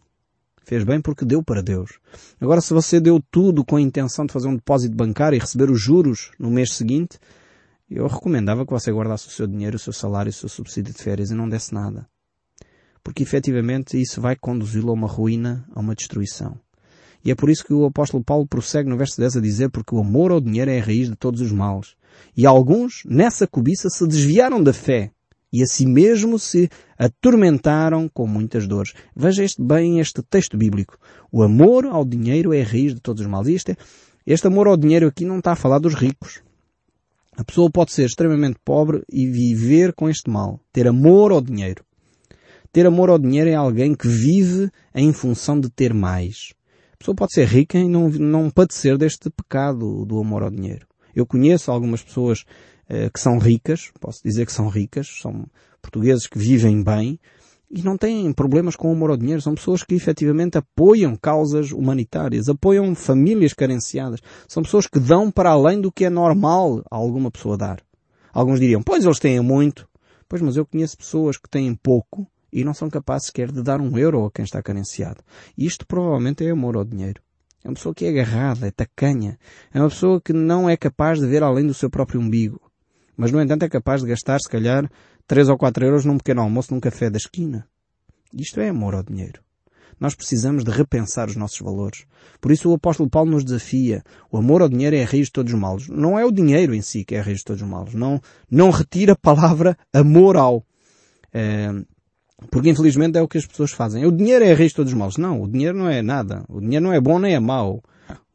Fez 0.65 0.83
bem 0.83 1.01
porque 1.01 1.25
deu 1.25 1.43
para 1.43 1.63
Deus. 1.63 1.99
Agora, 2.41 2.61
se 2.61 2.73
você 2.73 2.99
deu 2.99 3.23
tudo 3.31 3.65
com 3.65 3.77
a 3.77 3.81
intenção 3.81 4.25
de 4.25 4.33
fazer 4.33 4.49
um 4.49 4.57
depósito 4.57 4.97
bancário 4.97 5.37
e 5.37 5.39
receber 5.39 5.71
os 5.71 5.81
juros 5.81 6.31
no 6.39 6.51
mês 6.51 6.73
seguinte, 6.73 7.19
eu 7.89 8.07
recomendava 8.07 8.65
que 8.65 8.73
você 8.73 8.91
guardasse 8.91 9.29
o 9.29 9.31
seu 9.31 9.47
dinheiro, 9.47 9.77
o 9.77 9.79
seu 9.79 9.93
salário, 9.93 10.31
o 10.31 10.33
seu 10.33 10.49
subsídio 10.49 10.95
de 10.95 11.03
férias 11.03 11.31
e 11.31 11.35
não 11.35 11.49
desse 11.49 11.75
nada. 11.75 12.09
Porque 13.03 13.23
efetivamente 13.23 14.01
isso 14.01 14.23
vai 14.23 14.35
conduzi-lo 14.35 14.91
a 14.91 14.95
uma 14.95 15.07
ruína, 15.07 15.69
a 15.75 15.81
uma 15.81 15.95
destruição. 15.95 16.59
E 17.23 17.31
é 17.31 17.35
por 17.35 17.51
isso 17.51 17.65
que 17.65 17.73
o 17.73 17.85
apóstolo 17.85 18.25
Paulo 18.25 18.47
prossegue 18.47 18.89
no 18.89 18.97
verso 18.97 19.19
10 19.19 19.37
a 19.37 19.41
dizer 19.41 19.71
porque 19.71 19.95
o 19.95 20.01
amor 20.01 20.33
ao 20.33 20.41
dinheiro 20.41 20.71
é 20.71 20.81
a 20.81 20.85
raiz 20.85 21.09
de 21.09 21.17
todos 21.17 21.43
os 21.43 21.53
males. 21.53 21.95
E 22.37 22.47
alguns, 22.47 23.03
nessa 23.05 23.47
cobiça, 23.47 23.89
se 23.91 24.07
desviaram 24.07 24.63
da 24.63 24.73
fé 24.73 25.11
e 25.55 25.63
a 25.63 25.67
si 25.67 25.87
mesmo 25.87 26.37
se 26.37 26.69
atormentaram 26.99 28.09
com 28.09 28.27
muitas 28.27 28.67
dores. 28.67 28.93
Veja 29.15 29.45
este 29.45 29.63
bem 29.63 30.01
este 30.01 30.21
texto 30.21 30.57
bíblico. 30.57 30.99
O 31.31 31.45
amor 31.45 31.87
ao 31.87 32.05
dinheiro 32.05 32.53
é 32.53 32.61
a 32.61 32.65
raiz 32.65 32.93
de 32.93 33.01
todos 33.01 33.21
os 33.21 33.29
males. 33.29 33.55
Este, 33.55 33.79
este 34.27 34.49
amor 34.49 34.67
ao 34.67 34.77
dinheiro 34.77 35.07
aqui 35.07 35.25
não 35.25 35.39
está 35.39 35.53
a 35.53 35.57
falar 35.57 35.79
dos 35.79 35.95
ricos. 35.95 36.43
A 37.37 37.45
pessoa 37.45 37.71
pode 37.71 37.93
ser 37.93 38.07
extremamente 38.07 38.59
pobre 38.65 39.05
e 39.09 39.29
viver 39.29 39.93
com 39.93 40.11
este 40.11 40.29
mal. 40.29 40.59
Ter 40.73 40.89
amor 40.89 41.31
ao 41.31 41.41
dinheiro. 41.41 41.85
Ter 42.73 42.85
amor 42.85 43.09
ao 43.09 43.19
dinheiro 43.21 43.49
é 43.49 43.55
alguém 43.55 43.95
que 43.95 44.09
vive 44.09 44.73
em 44.93 45.13
função 45.13 45.61
de 45.61 45.71
ter 45.71 45.95
mais. 45.95 46.53
A 46.95 46.97
pessoa 46.97 47.15
pode 47.15 47.33
ser 47.33 47.47
rica 47.47 47.79
e 47.79 47.89
não, 47.89 48.09
não 48.09 48.51
padecer 48.51 48.99
deste 48.99 49.31
pecado 49.31 50.05
do 50.05 50.19
amor 50.19 50.43
ao 50.43 50.51
dinheiro. 50.51 50.85
Eu 51.15 51.25
conheço 51.25 51.71
algumas 51.71 52.03
pessoas 52.03 52.45
que 53.13 53.21
são 53.21 53.39
ricas, 53.39 53.91
posso 54.01 54.21
dizer 54.23 54.47
que 54.47 54.53
são 54.53 54.69
ricas, 54.69 55.09
são 55.21 55.47
portugueses 55.81 56.27
que 56.27 56.39
vivem 56.39 56.83
bem 56.83 57.19
e 57.71 57.83
não 57.83 57.97
têm 57.97 58.33
problemas 58.33 58.77
com 58.77 58.89
o 58.89 58.93
amor 58.93 59.11
ao 59.11 59.17
dinheiro. 59.17 59.43
São 59.43 59.55
pessoas 59.55 59.83
que 59.83 59.95
efetivamente 59.95 60.57
apoiam 60.57 61.17
causas 61.17 61.73
humanitárias, 61.73 62.49
apoiam 62.49 62.95
famílias 62.95 63.53
carenciadas. 63.53 64.21
São 64.47 64.63
pessoas 64.63 64.87
que 64.87 65.01
dão 65.01 65.31
para 65.31 65.51
além 65.51 65.81
do 65.81 65.91
que 65.91 66.05
é 66.05 66.11
normal 66.11 66.85
a 66.91 66.97
alguma 66.97 67.31
pessoa 67.31 67.57
dar. 67.57 67.81
Alguns 68.33 68.61
diriam, 68.61 68.83
pois 68.83 69.05
eles 69.05 69.19
têm 69.19 69.41
muito. 69.41 69.89
Pois, 70.29 70.41
mas 70.41 70.57
eu 70.57 70.65
conheço 70.65 70.97
pessoas 70.97 71.37
que 71.37 71.49
têm 71.49 71.75
pouco 71.75 72.27
e 72.53 72.65
não 72.65 72.73
são 72.73 72.89
capazes 72.89 73.27
sequer 73.27 73.51
de 73.51 73.63
dar 73.63 73.81
um 73.81 73.99
euro 73.99 74.25
a 74.25 74.31
quem 74.31 74.45
está 74.45 74.63
carenciado. 74.63 75.21
Isto 75.59 75.87
provavelmente 75.87 76.47
é 76.47 76.51
amor 76.51 76.77
ao 76.77 76.85
dinheiro. 76.85 77.21
É 77.65 77.69
uma 77.69 77.75
pessoa 77.75 77.95
que 77.95 78.05
é 78.05 78.11
agarrada, 78.11 78.69
é 78.69 78.71
tacanha. 78.71 79.39
É 79.73 79.81
uma 79.81 79.89
pessoa 79.89 80.21
que 80.21 80.33
não 80.33 80.69
é 80.69 80.77
capaz 80.77 81.19
de 81.19 81.27
ver 81.27 81.43
além 81.43 81.67
do 81.67 81.75
seu 81.75 81.91
próprio 81.91 82.21
umbigo. 82.21 82.61
Mas, 83.17 83.31
no 83.31 83.41
entanto, 83.41 83.65
é 83.65 83.69
capaz 83.69 84.03
de 84.03 84.09
gastar, 84.09 84.41
se 84.41 84.49
calhar, 84.49 84.91
3 85.27 85.49
ou 85.49 85.57
4 85.57 85.85
euros 85.85 86.05
num 86.05 86.19
pequeno 86.19 86.43
almoço 86.43 86.75
num 86.75 86.81
café 86.81 87.09
da 87.09 87.17
esquina. 87.17 87.67
Isto 88.33 88.61
é 88.61 88.69
amor 88.69 88.95
ao 88.95 89.03
dinheiro. 89.03 89.41
Nós 89.99 90.15
precisamos 90.15 90.65
de 90.65 90.71
repensar 90.71 91.29
os 91.29 91.37
nossos 91.37 91.61
valores. 91.61 92.05
Por 92.41 92.51
isso 92.51 92.71
o 92.71 92.75
apóstolo 92.75 93.09
Paulo 93.09 93.31
nos 93.31 93.45
desafia. 93.45 94.03
O 94.31 94.37
amor 94.37 94.63
ao 94.63 94.69
dinheiro 94.69 94.97
é 94.97 95.03
a 95.03 95.07
raiz 95.07 95.27
de 95.27 95.33
todos 95.33 95.53
os 95.53 95.59
males. 95.59 95.89
Não 95.89 96.19
é 96.19 96.25
o 96.25 96.33
dinheiro 96.33 96.75
em 96.75 96.83
si 96.83 97.05
que 97.05 97.15
é 97.15 97.21
a 97.21 97.23
raiz 97.23 97.39
de 97.39 97.45
todos 97.45 97.63
os 97.63 97.69
males. 97.69 97.95
Não, 97.95 98.21
não 98.51 98.71
retira 98.71 99.13
a 99.13 99.17
palavra 99.17 99.79
amor 99.93 100.37
ao. 100.37 100.65
É, 101.33 101.71
porque 102.51 102.71
infelizmente 102.71 103.17
é 103.17 103.23
o 103.23 103.29
que 103.29 103.39
as 103.39 103.47
pessoas 103.47 103.71
fazem. 103.71 104.05
O 104.05 104.13
dinheiro 104.13 104.45
é 104.45 104.53
a 104.53 104.57
raiz 104.57 104.71
de 104.71 104.77
todos 104.77 104.93
os 104.93 104.99
males. 104.99 105.17
Não, 105.17 105.41
o 105.41 105.49
dinheiro 105.49 105.79
não 105.79 105.89
é 105.89 106.03
nada. 106.03 106.45
O 106.49 106.61
dinheiro 106.61 106.85
não 106.85 106.93
é 106.93 107.01
bom 107.01 107.19
nem 107.19 107.35
é 107.35 107.41
mau. 107.41 107.83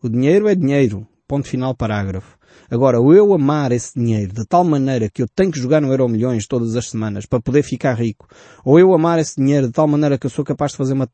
O 0.01 0.09
dinheiro 0.09 0.47
é 0.47 0.55
dinheiro. 0.55 1.05
Ponto 1.27 1.47
final, 1.47 1.75
parágrafo. 1.75 2.38
Agora, 2.71 2.97
eu 2.97 3.33
amar 3.33 3.71
esse 3.71 3.97
dinheiro 3.97 4.33
de 4.33 4.45
tal 4.45 4.63
maneira 4.63 5.09
que 5.09 5.21
eu 5.21 5.27
tenho 5.27 5.51
que 5.51 5.59
jogar 5.59 5.81
no 5.81 5.91
Euro 5.91 6.07
Milhões 6.07 6.45
todas 6.45 6.75
as 6.75 6.89
semanas 6.89 7.25
para 7.25 7.39
poder 7.39 7.63
ficar 7.63 7.93
rico, 7.93 8.27
ou 8.63 8.79
eu 8.79 8.93
amar 8.93 9.19
esse 9.19 9.35
dinheiro 9.35 9.67
de 9.67 9.73
tal 9.73 9.87
maneira 9.87 10.17
que 10.17 10.25
eu 10.25 10.29
sou 10.29 10.45
capaz 10.45 10.71
de 10.71 10.77
fazer 10.77 10.93
uma 10.93 11.09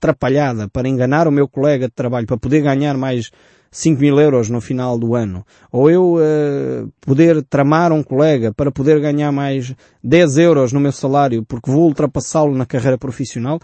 trapalhada 0.00 0.68
para 0.68 0.88
enganar 0.88 1.28
o 1.28 1.32
meu 1.32 1.46
colega 1.46 1.86
de 1.86 1.94
trabalho 1.94 2.26
para 2.26 2.38
poder 2.38 2.62
ganhar 2.62 2.96
mais 2.96 3.30
5 3.70 4.00
mil 4.00 4.20
euros 4.20 4.48
no 4.48 4.60
final 4.60 4.98
do 4.98 5.14
ano, 5.14 5.44
ou 5.70 5.90
eu 5.90 6.14
uh, 6.14 6.92
poder 7.00 7.42
tramar 7.42 7.92
um 7.92 8.04
colega 8.04 8.54
para 8.54 8.70
poder 8.70 9.00
ganhar 9.00 9.32
mais 9.32 9.74
10 10.02 10.38
euros 10.38 10.72
no 10.72 10.78
meu 10.78 10.92
salário 10.92 11.44
porque 11.44 11.70
vou 11.70 11.84
ultrapassá-lo 11.84 12.54
na 12.54 12.64
carreira 12.64 12.96
profissional, 12.96 13.58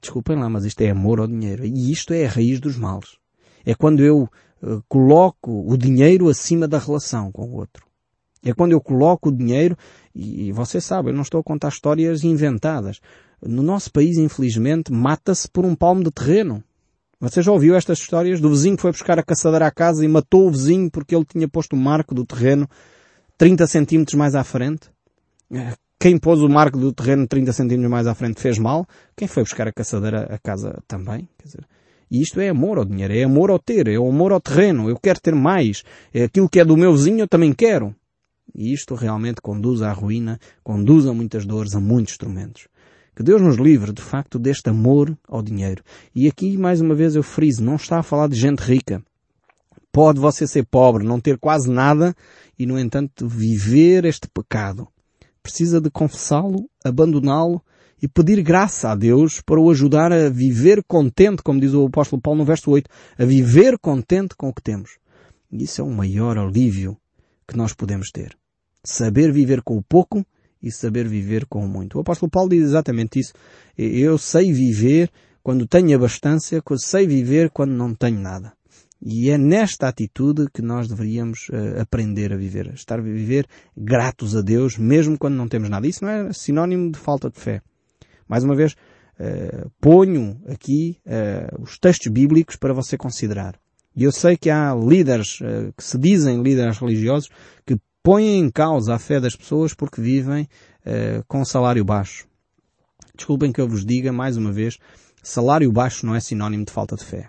desculpem 0.00 0.36
lá, 0.36 0.48
mas 0.50 0.64
isto 0.64 0.80
é 0.82 0.90
amor 0.90 1.20
ao 1.20 1.26
dinheiro. 1.26 1.64
E 1.64 1.90
isto 1.90 2.12
é 2.12 2.26
a 2.26 2.28
raiz 2.28 2.60
dos 2.60 2.76
males. 2.76 3.16
É 3.64 3.74
quando 3.74 4.02
eu 4.02 4.28
uh, 4.62 4.82
coloco 4.88 5.70
o 5.70 5.76
dinheiro 5.76 6.28
acima 6.28 6.68
da 6.68 6.78
relação 6.78 7.30
com 7.32 7.46
o 7.46 7.54
outro. 7.54 7.86
É 8.44 8.52
quando 8.52 8.72
eu 8.72 8.80
coloco 8.80 9.28
o 9.28 9.32
dinheiro, 9.32 9.76
e, 10.14 10.48
e 10.48 10.52
você 10.52 10.80
sabe, 10.80 11.10
eu 11.10 11.14
não 11.14 11.22
estou 11.22 11.40
a 11.40 11.44
contar 11.44 11.68
histórias 11.68 12.24
inventadas. 12.24 13.00
No 13.40 13.62
nosso 13.62 13.90
país, 13.90 14.18
infelizmente, 14.18 14.92
mata-se 14.92 15.48
por 15.48 15.64
um 15.64 15.74
palmo 15.74 16.02
de 16.02 16.10
terreno. 16.10 16.62
Você 17.20 17.40
já 17.40 17.52
ouviu 17.52 17.76
estas 17.76 18.00
histórias 18.00 18.40
do 18.40 18.50
vizinho 18.50 18.76
que 18.76 18.82
foi 18.82 18.90
buscar 18.90 19.18
a 19.18 19.22
caçadeira 19.22 19.66
à 19.66 19.70
casa 19.70 20.04
e 20.04 20.08
matou 20.08 20.48
o 20.48 20.50
vizinho 20.50 20.90
porque 20.90 21.14
ele 21.14 21.24
tinha 21.24 21.48
posto 21.48 21.74
o 21.74 21.78
marco 21.78 22.14
do 22.14 22.24
terreno 22.24 22.68
30 23.38 23.66
centímetros 23.68 24.16
mais 24.16 24.34
à 24.34 24.42
frente? 24.42 24.90
Quem 26.00 26.18
pôs 26.18 26.40
o 26.40 26.48
marco 26.48 26.76
do 26.76 26.92
terreno 26.92 27.28
30 27.28 27.52
centímetros 27.52 27.90
mais 27.90 28.08
à 28.08 28.14
frente 28.14 28.40
fez 28.40 28.58
mal. 28.58 28.84
Quem 29.16 29.28
foi 29.28 29.44
buscar 29.44 29.68
a 29.68 29.72
caçadeira 29.72 30.26
à 30.34 30.38
casa 30.38 30.82
também. 30.88 31.28
Quer 31.38 31.44
dizer, 31.44 31.64
e 32.12 32.20
isto 32.20 32.38
é 32.40 32.50
amor 32.50 32.76
ao 32.76 32.84
dinheiro, 32.84 33.14
é 33.14 33.22
amor 33.22 33.50
ao 33.50 33.58
ter, 33.58 33.88
é 33.88 33.94
amor 33.94 34.32
ao 34.32 34.40
terreno. 34.40 34.86
Eu 34.86 34.98
quero 34.98 35.18
ter 35.18 35.34
mais. 35.34 35.82
É 36.12 36.24
aquilo 36.24 36.46
que 36.46 36.60
é 36.60 36.64
do 36.64 36.76
meu 36.76 36.92
vizinho, 36.92 37.20
eu 37.20 37.26
também 37.26 37.54
quero. 37.54 37.96
E 38.54 38.70
isto 38.70 38.94
realmente 38.94 39.40
conduz 39.40 39.80
à 39.80 39.90
ruína, 39.92 40.38
conduz 40.62 41.06
a 41.06 41.14
muitas 41.14 41.46
dores, 41.46 41.74
a 41.74 41.80
muitos 41.80 42.18
tormentos. 42.18 42.68
Que 43.16 43.22
Deus 43.22 43.40
nos 43.40 43.56
livre, 43.56 43.94
de 43.94 44.02
facto, 44.02 44.38
deste 44.38 44.68
amor 44.68 45.16
ao 45.26 45.42
dinheiro. 45.42 45.82
E 46.14 46.28
aqui, 46.28 46.58
mais 46.58 46.82
uma 46.82 46.94
vez, 46.94 47.16
eu 47.16 47.22
friso, 47.22 47.64
não 47.64 47.76
está 47.76 48.00
a 48.00 48.02
falar 48.02 48.28
de 48.28 48.36
gente 48.36 48.60
rica. 48.60 49.02
Pode 49.90 50.20
você 50.20 50.46
ser 50.46 50.66
pobre, 50.66 51.06
não 51.06 51.18
ter 51.18 51.38
quase 51.38 51.70
nada 51.70 52.14
e, 52.58 52.66
no 52.66 52.78
entanto, 52.78 53.26
viver 53.26 54.04
este 54.04 54.28
pecado. 54.28 54.86
Precisa 55.42 55.80
de 55.80 55.88
confessá-lo, 55.90 56.68
abandoná-lo 56.84 57.62
e 58.02 58.08
pedir 58.08 58.42
graça 58.42 58.90
a 58.90 58.96
Deus 58.96 59.40
para 59.40 59.60
o 59.60 59.70
ajudar 59.70 60.12
a 60.12 60.28
viver 60.28 60.82
contente, 60.82 61.40
como 61.40 61.60
diz 61.60 61.72
o 61.72 61.86
apóstolo 61.86 62.20
Paulo 62.20 62.40
no 62.40 62.44
verso 62.44 62.68
8, 62.72 62.90
a 63.16 63.24
viver 63.24 63.78
contente 63.78 64.34
com 64.36 64.48
o 64.48 64.52
que 64.52 64.60
temos. 64.60 64.98
E 65.52 65.62
isso 65.62 65.80
é 65.80 65.84
o 65.84 65.90
maior 65.90 66.36
alívio 66.36 66.96
que 67.46 67.56
nós 67.56 67.72
podemos 67.72 68.10
ter. 68.10 68.36
Saber 68.82 69.30
viver 69.30 69.62
com 69.62 69.76
o 69.78 69.82
pouco 69.82 70.26
e 70.60 70.72
saber 70.72 71.06
viver 71.06 71.46
com 71.46 71.64
muito. 71.68 71.96
O 71.96 72.00
apóstolo 72.00 72.28
Paulo 72.28 72.50
diz 72.50 72.64
exatamente 72.64 73.20
isso. 73.20 73.32
Eu 73.78 74.18
sei 74.18 74.52
viver 74.52 75.08
quando 75.40 75.66
tenho 75.66 75.94
abastança, 75.94 76.56
eu 76.56 76.78
sei 76.78 77.06
viver 77.06 77.50
quando 77.50 77.72
não 77.72 77.94
tenho 77.94 78.18
nada. 78.18 78.52
E 79.04 79.30
é 79.30 79.38
nesta 79.38 79.88
atitude 79.88 80.46
que 80.52 80.62
nós 80.62 80.88
deveríamos 80.88 81.48
uh, 81.48 81.80
aprender 81.80 82.32
a 82.32 82.36
viver. 82.36 82.72
Estar 82.72 83.00
a 83.00 83.02
viver 83.02 83.46
gratos 83.76 84.36
a 84.36 84.40
Deus, 84.40 84.78
mesmo 84.78 85.18
quando 85.18 85.34
não 85.34 85.48
temos 85.48 85.68
nada. 85.68 85.86
Isso 85.88 86.04
não 86.04 86.10
é 86.10 86.32
sinónimo 86.32 86.90
de 86.90 86.98
falta 86.98 87.28
de 87.28 87.38
fé. 87.38 87.62
Mais 88.28 88.44
uma 88.44 88.54
vez, 88.54 88.72
uh, 88.72 89.70
ponho 89.80 90.40
aqui 90.48 90.98
uh, 91.06 91.62
os 91.62 91.78
textos 91.78 92.10
bíblicos 92.12 92.56
para 92.56 92.72
você 92.72 92.96
considerar. 92.96 93.58
E 93.94 94.04
eu 94.04 94.12
sei 94.12 94.36
que 94.36 94.48
há 94.48 94.74
líderes 94.74 95.38
que 95.76 95.84
se 95.84 95.98
dizem 95.98 96.42
líderes 96.42 96.78
religiosos 96.78 97.28
que 97.66 97.76
põem 98.02 98.38
em 98.38 98.50
causa 98.50 98.94
a 98.94 98.98
fé 98.98 99.20
das 99.20 99.36
pessoas 99.36 99.74
porque 99.74 100.00
vivem 100.00 100.48
uh, 100.86 101.22
com 101.28 101.44
salário 101.44 101.84
baixo. 101.84 102.26
Desculpem 103.14 103.52
que 103.52 103.60
eu 103.60 103.68
vos 103.68 103.84
diga 103.84 104.12
mais 104.12 104.36
uma 104.36 104.50
vez, 104.50 104.78
salário 105.22 105.70
baixo 105.70 106.06
não 106.06 106.14
é 106.14 106.20
sinónimo 106.20 106.64
de 106.64 106.72
falta 106.72 106.96
de 106.96 107.04
fé. 107.04 107.28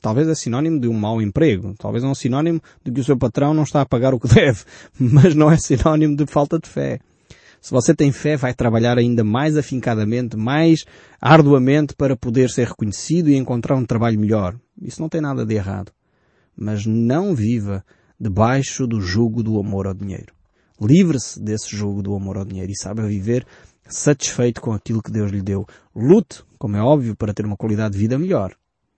Talvez 0.00 0.26
é 0.28 0.34
sinónimo 0.34 0.80
de 0.80 0.88
um 0.88 0.94
mau 0.94 1.22
emprego. 1.22 1.74
Talvez 1.78 2.02
é 2.02 2.06
um 2.08 2.14
sinónimo 2.14 2.60
de 2.84 2.90
que 2.90 3.00
o 3.00 3.04
seu 3.04 3.16
patrão 3.16 3.54
não 3.54 3.62
está 3.62 3.82
a 3.82 3.86
pagar 3.86 4.12
o 4.12 4.18
que 4.18 4.26
deve. 4.34 4.64
Mas 4.98 5.34
não 5.34 5.50
é 5.50 5.56
sinónimo 5.56 6.16
de 6.16 6.26
falta 6.26 6.58
de 6.58 6.68
fé. 6.68 6.98
Se 7.62 7.70
você 7.70 7.94
tem 7.94 8.10
fé, 8.10 8.36
vai 8.36 8.52
trabalhar 8.52 8.98
ainda 8.98 9.22
mais 9.22 9.56
afincadamente, 9.56 10.36
mais 10.36 10.84
arduamente 11.20 11.94
para 11.94 12.16
poder 12.16 12.50
ser 12.50 12.66
reconhecido 12.66 13.30
e 13.30 13.36
encontrar 13.36 13.76
um 13.76 13.84
trabalho 13.86 14.18
melhor. 14.18 14.58
Isso 14.80 15.00
não 15.00 15.08
tem 15.08 15.20
nada 15.20 15.46
de 15.46 15.54
errado. 15.54 15.92
Mas 16.56 16.84
não 16.84 17.36
viva 17.36 17.84
debaixo 18.18 18.84
do 18.84 19.00
jugo 19.00 19.44
do 19.44 19.60
amor 19.60 19.86
ao 19.86 19.94
dinheiro. 19.94 20.34
Livre-se 20.80 21.40
desse 21.40 21.76
jugo 21.76 22.02
do 22.02 22.16
amor 22.16 22.36
ao 22.36 22.44
dinheiro 22.44 22.72
e 22.72 22.76
saiba 22.76 23.06
viver 23.06 23.46
satisfeito 23.88 24.60
com 24.60 24.72
aquilo 24.72 25.00
que 25.00 25.12
Deus 25.12 25.30
lhe 25.30 25.40
deu. 25.40 25.64
Lute, 25.94 26.42
como 26.58 26.76
é 26.76 26.82
óbvio, 26.82 27.14
para 27.14 27.32
ter 27.32 27.46
uma 27.46 27.56
qualidade 27.56 27.92
de 27.92 28.00
vida 28.00 28.18
melhor. 28.18 28.56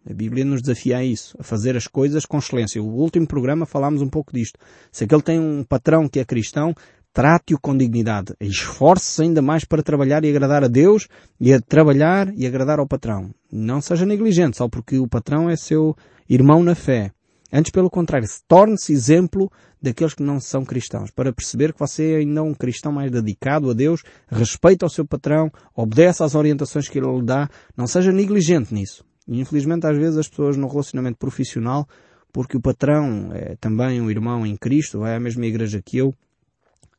A 0.09 0.13
Bíblia 0.13 0.45
nos 0.45 0.61
desafia 0.61 0.99
a 0.99 1.05
isso, 1.05 1.35
a 1.41 1.43
fazer 1.43 1.77
as 1.77 1.87
coisas 1.87 2.27
com 2.27 2.37
excelência. 2.37 2.83
O 2.83 2.95
último 2.95 3.27
programa 3.27 3.65
falámos 3.65 4.03
um 4.03 4.09
pouco 4.09 4.35
disto. 4.35 4.59
Se 4.93 5.05
aquele 5.05 5.23
tem 5.23 5.41
um 5.41 5.65
patrão 5.65 6.07
que 6.07 6.21
é 6.21 6.25
cristão, 6.27 6.75
trate-o 7.15 7.61
com 7.61 7.77
dignidade. 7.77 8.35
Esforce-se 8.41 9.23
ainda 9.23 9.41
mais 9.41 9.65
para 9.65 9.85
trabalhar 9.85 10.25
e 10.25 10.29
agradar 10.29 10.65
a 10.65 10.69
Deus 10.69 11.07
e 11.41 11.55
a 11.55 11.61
trabalhar 11.61 12.35
e 12.37 12.45
agradar 12.45 12.81
ao 12.81 12.89
patrão. 12.89 13.33
Não 13.51 13.81
seja 13.81 14.05
negligente 14.05 14.57
só 14.57 14.69
porque 14.69 14.99
o 14.99 15.09
patrão 15.09 15.49
é 15.49 15.55
seu 15.55 15.97
irmão 16.29 16.63
na 16.65 16.75
fé. 16.75 17.13
Antes, 17.53 17.71
pelo 17.71 17.89
contrário, 17.89 18.29
torne-se 18.49 18.93
exemplo 18.93 19.49
daqueles 19.81 20.13
que 20.13 20.25
não 20.25 20.41
são 20.41 20.65
cristãos, 20.65 21.13
para 21.13 21.33
perceber 21.33 21.73
que 21.73 21.79
você 21.79 22.15
é 22.15 22.17
ainda 22.17 22.43
um 22.43 22.53
cristão 22.53 22.91
mais 22.91 23.13
dedicado 23.13 23.71
a 23.71 23.75
Deus, 23.75 24.03
respeita 24.29 24.87
o 24.87 24.91
seu 24.91 25.07
patrão, 25.07 25.53
obedece 25.77 26.23
às 26.25 26.35
orientações 26.35 26.89
que 26.89 26.99
ele 26.99 27.07
lhe 27.07 27.23
dá, 27.23 27.49
não 27.77 27.87
seja 27.87 28.11
negligente 28.11 28.75
nisso. 28.75 29.05
Infelizmente 29.29 29.87
às 29.87 29.97
vezes 29.97 30.19
as 30.19 30.27
pessoas 30.27 30.57
no 30.57 30.67
relacionamento 30.67 31.19
profissional, 31.19 31.87
porque 32.33 32.57
o 32.57 32.61
patrão 32.61 33.31
é 33.33 33.55
também 33.61 34.01
um 34.01 34.11
irmão 34.11 34.45
em 34.45 34.57
Cristo, 34.57 34.99
vai 34.99 35.15
à 35.15 35.21
mesma 35.21 35.47
igreja 35.47 35.81
que 35.81 35.99
eu, 35.99 36.13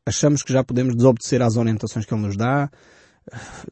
achamos 0.06 0.42
que 0.42 0.52
já 0.52 0.62
podemos 0.62 0.94
desobedecer 0.94 1.42
às 1.42 1.56
orientações 1.56 2.06
que 2.06 2.14
ele 2.14 2.22
nos 2.22 2.36
dá, 2.36 2.70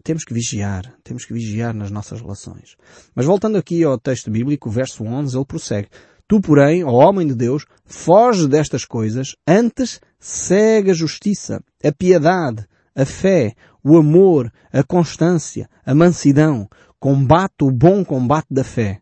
temos 0.02 0.24
que 0.24 0.34
vigiar, 0.34 0.92
temos 1.04 1.24
que 1.24 1.32
vigiar 1.32 1.72
nas 1.72 1.90
nossas 1.90 2.20
relações. 2.20 2.76
Mas 3.14 3.24
voltando 3.24 3.56
aqui 3.56 3.84
ao 3.84 3.98
texto 3.98 4.30
bíblico, 4.30 4.68
verso 4.68 5.04
11, 5.04 5.36
ele 5.36 5.44
prossegue. 5.44 5.88
Tu, 6.26 6.40
porém, 6.40 6.82
ó 6.82 6.90
homem 6.90 7.26
de 7.26 7.34
Deus, 7.34 7.64
foge 7.84 8.48
destas 8.48 8.84
coisas, 8.84 9.36
antes 9.46 10.00
segue 10.18 10.90
a 10.90 10.94
justiça, 10.94 11.62
a 11.84 11.92
piedade, 11.92 12.66
a 12.96 13.04
fé, 13.04 13.54
o 13.82 13.96
amor, 13.96 14.50
a 14.72 14.82
constância, 14.82 15.68
a 15.84 15.94
mansidão, 15.94 16.68
combate 16.98 17.62
o 17.62 17.70
bom 17.70 18.04
combate 18.04 18.48
da 18.50 18.64
fé. 18.64 19.00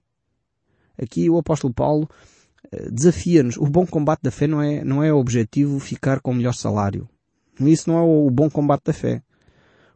Aqui 1.01 1.31
o 1.31 1.39
apóstolo 1.39 1.73
Paulo 1.73 2.09
eh, 2.71 2.91
desafia-nos. 2.91 3.57
O 3.57 3.67
bom 3.67 3.87
combate 3.87 4.23
da 4.23 4.31
fé 4.31 4.47
não 4.47 4.61
é, 4.61 4.85
não 4.85 5.03
é 5.03 5.13
o 5.13 5.19
objetivo 5.19 5.79
ficar 5.79 6.21
com 6.21 6.33
o 6.33 6.35
melhor 6.35 6.55
salário. 6.55 7.09
Isso 7.61 7.91
não 7.91 7.99
é 7.99 8.03
o 8.03 8.31
bom 8.31 8.51
combate 8.51 8.85
da 8.85 8.93
fé. 8.93 9.23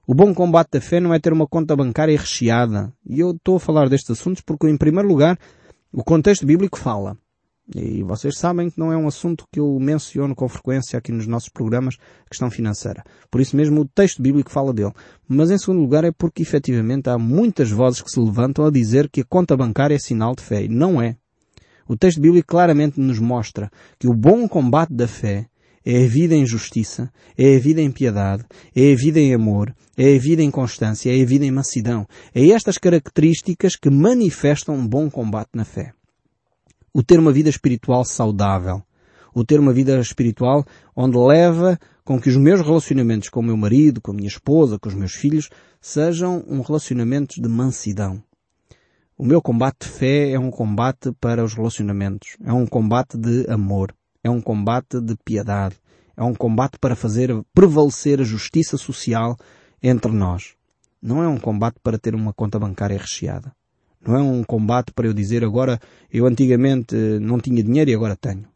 O 0.07 0.15
bom 0.15 0.33
combate 0.33 0.73
da 0.73 0.81
fé 0.81 1.01
não 1.01 1.13
é 1.13 1.19
ter 1.19 1.33
uma 1.33 1.47
conta 1.47 1.75
bancária 1.75 2.17
recheada. 2.17 2.93
E 3.05 3.19
eu 3.19 3.33
estou 3.33 3.57
a 3.57 3.61
falar 3.61 3.89
destes 3.89 4.11
assuntos 4.11 4.43
porque, 4.43 4.69
em 4.69 4.77
primeiro 4.77 5.09
lugar, 5.09 5.39
o 5.93 6.05
contexto 6.05 6.47
bíblico 6.47 6.79
fala. 6.79 7.17
E 7.75 8.05
vocês 8.05 8.39
sabem 8.39 8.71
que 8.71 8.79
não 8.79 8.93
é 8.93 8.97
um 8.97 9.09
assunto 9.09 9.45
que 9.51 9.59
eu 9.59 9.77
menciono 9.81 10.37
com 10.37 10.49
frequência 10.49 10.97
aqui 10.97 11.11
nos 11.11 11.27
nossos 11.27 11.49
programas, 11.49 11.97
questão 12.31 12.49
financeira. 12.49 13.03
Por 13.29 13.41
isso 13.41 13.57
mesmo 13.57 13.81
o 13.81 13.89
texto 13.89 14.23
bíblico 14.23 14.53
fala 14.53 14.73
dele. 14.73 14.93
Mas 15.27 15.51
em 15.51 15.59
segundo 15.59 15.81
lugar 15.81 16.05
é 16.05 16.13
porque 16.13 16.43
efetivamente 16.43 17.11
há 17.11 17.19
muitas 17.19 17.69
vozes 17.69 18.01
que 18.01 18.11
se 18.11 18.21
levantam 18.21 18.65
a 18.65 18.71
dizer 18.71 19.09
que 19.09 19.23
a 19.23 19.25
conta 19.25 19.57
bancária 19.57 19.97
é 19.97 19.99
sinal 19.99 20.37
de 20.37 20.45
fé. 20.45 20.63
E 20.63 20.69
não 20.69 21.03
é. 21.03 21.17
O 21.89 21.97
texto 21.97 22.21
bíblico 22.21 22.47
claramente 22.47 23.01
nos 23.01 23.19
mostra 23.19 23.69
que 23.99 24.07
o 24.07 24.15
bom 24.15 24.47
combate 24.47 24.93
da 24.93 25.09
fé 25.09 25.49
é 25.87 26.05
a 26.05 26.09
vida 26.09 26.35
em 26.35 26.45
justiça, 26.45 27.13
é 27.39 27.55
a 27.55 27.61
vida 27.61 27.81
em 27.81 27.93
piedade, 27.93 28.45
é 28.75 28.93
a 28.93 28.97
vida 28.97 29.21
em 29.21 29.33
amor, 29.33 29.73
é 29.97 30.17
a 30.17 30.19
vida 30.19 30.43
em 30.43 30.51
constância, 30.51 31.17
é 31.17 31.23
a 31.23 31.25
vida 31.25 31.47
em 31.47 31.53
mansidão. 31.53 32.05
É 32.35 32.49
estas 32.49 32.77
características 32.77 33.77
que 33.77 33.89
manifestam 33.89 34.75
um 34.75 34.85
bom 34.85 35.09
combate 35.09 35.51
na 35.55 35.65
fé. 35.65 35.93
O 36.93 37.05
ter 37.05 37.21
uma 37.21 37.31
vida 37.31 37.49
espiritual 37.49 38.05
saudável. 38.05 38.83
O 39.33 39.45
ter 39.45 39.61
uma 39.61 39.73
vida 39.73 39.97
espiritual 40.01 40.65
onde 40.97 41.17
leva 41.17 41.79
com 42.05 42.21
que 42.21 42.31
os 42.31 42.37
meus 42.37 42.61
relacionamentos 42.63 43.29
com 43.29 43.39
o 43.39 43.45
meu 43.45 43.57
marido, 43.57 44.01
com 44.01 44.11
a 44.11 44.15
minha 44.15 44.29
esposa, 44.29 44.81
com 44.81 44.89
os 44.89 44.95
meus 44.95 45.13
filhos, 45.13 45.51
sejam 45.81 46.43
um 46.49 46.63
relacionamento 46.63 47.41
de 47.41 47.49
mansidão. 47.49 48.21
O 49.17 49.25
meu 49.25 49.41
combate 49.41 49.87
de 49.87 49.89
fé 49.89 50.33
é 50.33 50.39
um 50.39 50.51
combate 50.51 51.13
para 51.21 51.45
os 51.45 51.55
relacionamentos. 51.55 52.37
É 52.45 52.53
um 52.53 52.67
combate 52.67 53.17
de 53.17 53.49
amor 53.49 53.95
é 54.27 54.31
um 54.31 54.41
combate 54.41 55.01
de 55.01 55.15
piedade, 55.25 55.77
é 56.17 56.23
um 56.23 56.35
combate 56.35 56.79
para 56.81 56.97
fazer 56.97 57.31
prevalecer 57.55 58.21
a 58.21 58.25
justiça 58.25 58.77
social 58.77 59.37
entre 59.83 60.11
nós. 60.13 60.55
Não 61.01 61.23
é 61.23 61.29
um 61.29 61.39
combate 61.39 61.77
para 61.83 61.99
ter 61.99 62.15
uma 62.15 62.33
conta 62.33 62.59
bancária 62.59 62.99
recheada. 62.99 63.53
Não 64.05 64.17
é 64.17 64.23
um 64.23 64.43
combate 64.43 64.93
para 64.93 65.07
eu 65.07 65.13
dizer 65.13 65.45
agora, 65.45 65.79
eu 66.13 66.27
antigamente 66.27 66.95
não 67.21 67.39
tinha 67.39 67.63
dinheiro 67.63 67.91
e 67.91 67.95
agora 67.95 68.17
tenho. 68.17 68.47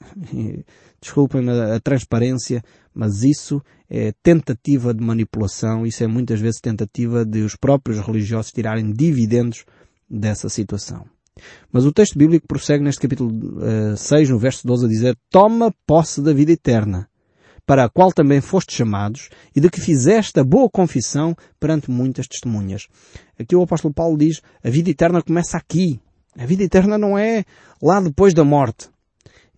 Desculpem 1.00 1.48
a 1.48 1.78
transparência, 1.80 2.62
mas 2.94 3.22
isso 3.22 3.62
é 3.88 4.12
tentativa 4.22 4.92
de 4.94 5.04
manipulação, 5.04 5.86
isso 5.86 6.02
é 6.02 6.06
muitas 6.06 6.40
vezes 6.40 6.60
tentativa 6.60 7.24
de 7.24 7.42
os 7.42 7.54
próprios 7.54 8.00
religiosos 8.00 8.52
tirarem 8.52 8.92
dividendos 8.92 9.64
dessa 10.08 10.48
situação. 10.48 11.06
Mas 11.72 11.84
o 11.84 11.92
texto 11.92 12.18
bíblico 12.18 12.46
prossegue 12.46 12.84
neste 12.84 13.00
capítulo 13.00 13.30
uh, 13.58 13.92
eh, 13.92 13.96
6, 13.96 14.30
no 14.30 14.38
verso 14.38 14.66
12, 14.66 14.86
a 14.86 14.88
dizer 14.88 15.18
Toma 15.30 15.72
posse 15.86 16.22
da 16.22 16.32
vida 16.32 16.52
eterna, 16.52 17.08
para 17.66 17.84
a 17.84 17.88
qual 17.88 18.12
também 18.12 18.40
foste 18.40 18.74
chamados, 18.74 19.28
e 19.54 19.60
de 19.60 19.68
que 19.68 19.80
fizeste 19.80 20.40
a 20.40 20.44
boa 20.44 20.68
confissão 20.70 21.34
perante 21.60 21.90
muitas 21.90 22.26
testemunhas. 22.26 22.86
Aqui 23.38 23.54
o 23.54 23.62
apóstolo 23.62 23.92
Paulo 23.92 24.16
diz, 24.16 24.40
a 24.64 24.70
vida 24.70 24.90
eterna 24.90 25.22
começa 25.22 25.56
aqui. 25.56 26.00
A 26.36 26.46
vida 26.46 26.62
eterna 26.62 26.96
não 26.96 27.18
é 27.18 27.44
lá 27.82 28.00
depois 28.00 28.32
da 28.32 28.44
morte. 28.44 28.88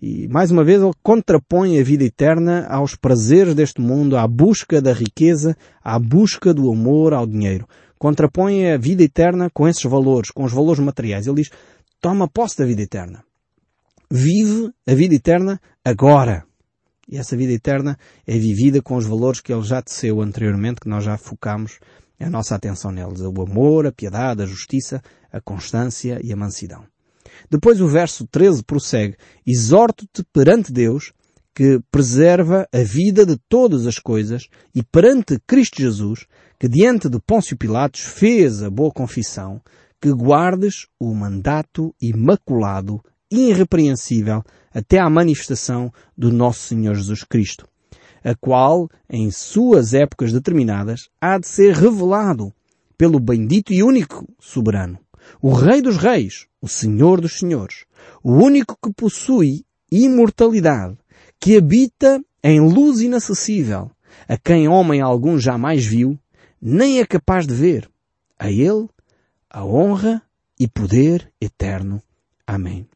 E, 0.03 0.27
mais 0.29 0.51
uma 0.51 0.65
vez, 0.65 0.81
ele 0.81 0.93
contrapõe 1.03 1.79
a 1.79 1.85
vida 1.85 2.05
eterna 2.05 2.67
aos 2.69 2.97
prazeres 2.97 3.55
deste 3.55 3.83
mundo, 3.83 4.17
à 4.17 4.27
busca 4.27 4.81
da 4.81 4.95
riqueza, 4.95 5.55
à 5.85 5.99
busca 5.99 6.55
do 6.55 6.73
amor 6.73 7.13
ao 7.13 7.27
dinheiro 7.27 7.67
contrapõe 8.01 8.73
a 8.73 8.79
vida 8.79 9.03
eterna 9.03 9.51
com 9.51 9.69
esses 9.69 9.85
valores, 9.85 10.31
com 10.31 10.43
os 10.43 10.53
valores 10.53 10.83
materiais. 10.83 11.27
Ele 11.27 11.43
diz, 11.43 11.51
toma 12.01 12.27
posse 12.27 12.57
da 12.57 12.65
vida 12.65 12.81
eterna. 12.81 13.23
Vive 14.11 14.73
a 14.89 14.95
vida 14.95 15.15
eterna 15.15 15.61
agora. 15.85 16.45
E 17.07 17.19
essa 17.19 17.37
vida 17.37 17.53
eterna 17.53 17.99
é 18.27 18.39
vivida 18.39 18.81
com 18.81 18.97
os 18.97 19.05
valores 19.05 19.41
que 19.41 19.53
ele 19.53 19.63
já 19.63 19.83
teceu 19.83 20.23
anteriormente, 20.23 20.81
que 20.81 20.89
nós 20.89 21.05
já 21.05 21.19
focamos 21.19 21.79
a 22.19 22.31
nossa 22.31 22.55
atenção 22.55 22.91
neles. 22.91 23.21
O 23.21 23.43
amor, 23.43 23.87
a 23.87 23.93
piedade, 23.93 24.43
a 24.43 24.47
justiça, 24.47 25.03
a 25.31 25.41
constância 25.41 26.19
e 26.25 26.33
a 26.33 26.37
mansidão. 26.37 26.85
Depois 27.51 27.83
o 27.83 27.89
verso 27.89 28.27
13 28.27 28.65
prossegue, 28.65 29.17
exorto-te 29.47 30.25
perante 30.33 30.73
Deus, 30.73 31.13
que 31.55 31.81
preserva 31.91 32.67
a 32.73 32.83
vida 32.83 33.27
de 33.27 33.37
todas 33.49 33.87
as 33.87 33.99
coisas, 33.99 34.49
e 34.75 34.83
perante 34.83 35.39
Cristo 35.47 35.83
Jesus, 35.83 36.27
que 36.61 36.69
diante 36.69 37.09
de 37.09 37.19
Pôncio 37.19 37.57
Pilatos 37.57 38.03
fez 38.03 38.63
a 38.63 38.69
boa 38.69 38.93
confissão, 38.93 39.63
que 39.99 40.13
guardes 40.13 40.87
o 41.01 41.15
mandato 41.15 41.95
imaculado, 41.99 43.03
irrepreensível, 43.31 44.45
até 44.71 44.99
à 44.99 45.09
manifestação 45.09 45.91
do 46.15 46.31
nosso 46.31 46.61
Senhor 46.61 46.95
Jesus 46.95 47.25
Cristo, 47.25 47.67
a 48.23 48.35
qual, 48.35 48.91
em 49.09 49.31
suas 49.31 49.95
épocas 49.95 50.35
determinadas, 50.35 51.09
há 51.19 51.39
de 51.39 51.49
ser 51.49 51.75
revelado 51.75 52.53
pelo 52.99 53.19
bendito 53.19 53.73
e 53.73 53.83
único 53.83 54.29
soberano, 54.39 54.99
o 55.41 55.55
Rei 55.55 55.81
dos 55.81 55.97
Reis, 55.97 56.47
o 56.61 56.69
Senhor 56.69 57.23
dos 57.23 57.39
Senhores, 57.39 57.87
o 58.23 58.33
único 58.33 58.77
que 58.85 58.93
possui 58.93 59.65
imortalidade, 59.91 60.99
que 61.41 61.57
habita 61.57 62.23
em 62.45 62.61
luz 62.61 63.01
inacessível, 63.01 63.91
a 64.29 64.37
quem 64.37 64.69
homem 64.69 65.01
algum 65.01 65.39
jamais 65.39 65.87
viu, 65.87 66.19
nem 66.61 67.01
é 67.01 67.07
capaz 67.07 67.47
de 67.47 67.55
ver. 67.55 67.91
A 68.39 68.51
Ele 68.51 68.89
a 69.51 69.65
honra 69.65 70.23
e 70.59 70.69
poder 70.69 71.33
eterno. 71.41 72.01
Amém. 72.47 72.87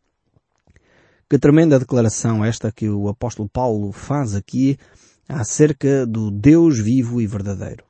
Que 1.29 1.39
tremenda 1.39 1.81
declaração 1.81 2.45
esta 2.45 2.71
que 2.71 2.89
o 2.89 3.09
apóstolo 3.09 3.49
Paulo 3.49 3.91
faz 3.91 4.35
aqui 4.35 4.79
acerca 5.29 6.07
do 6.07 6.31
Deus 6.31 6.79
vivo 6.79 7.21
e 7.21 7.27
verdadeiro. 7.27 7.85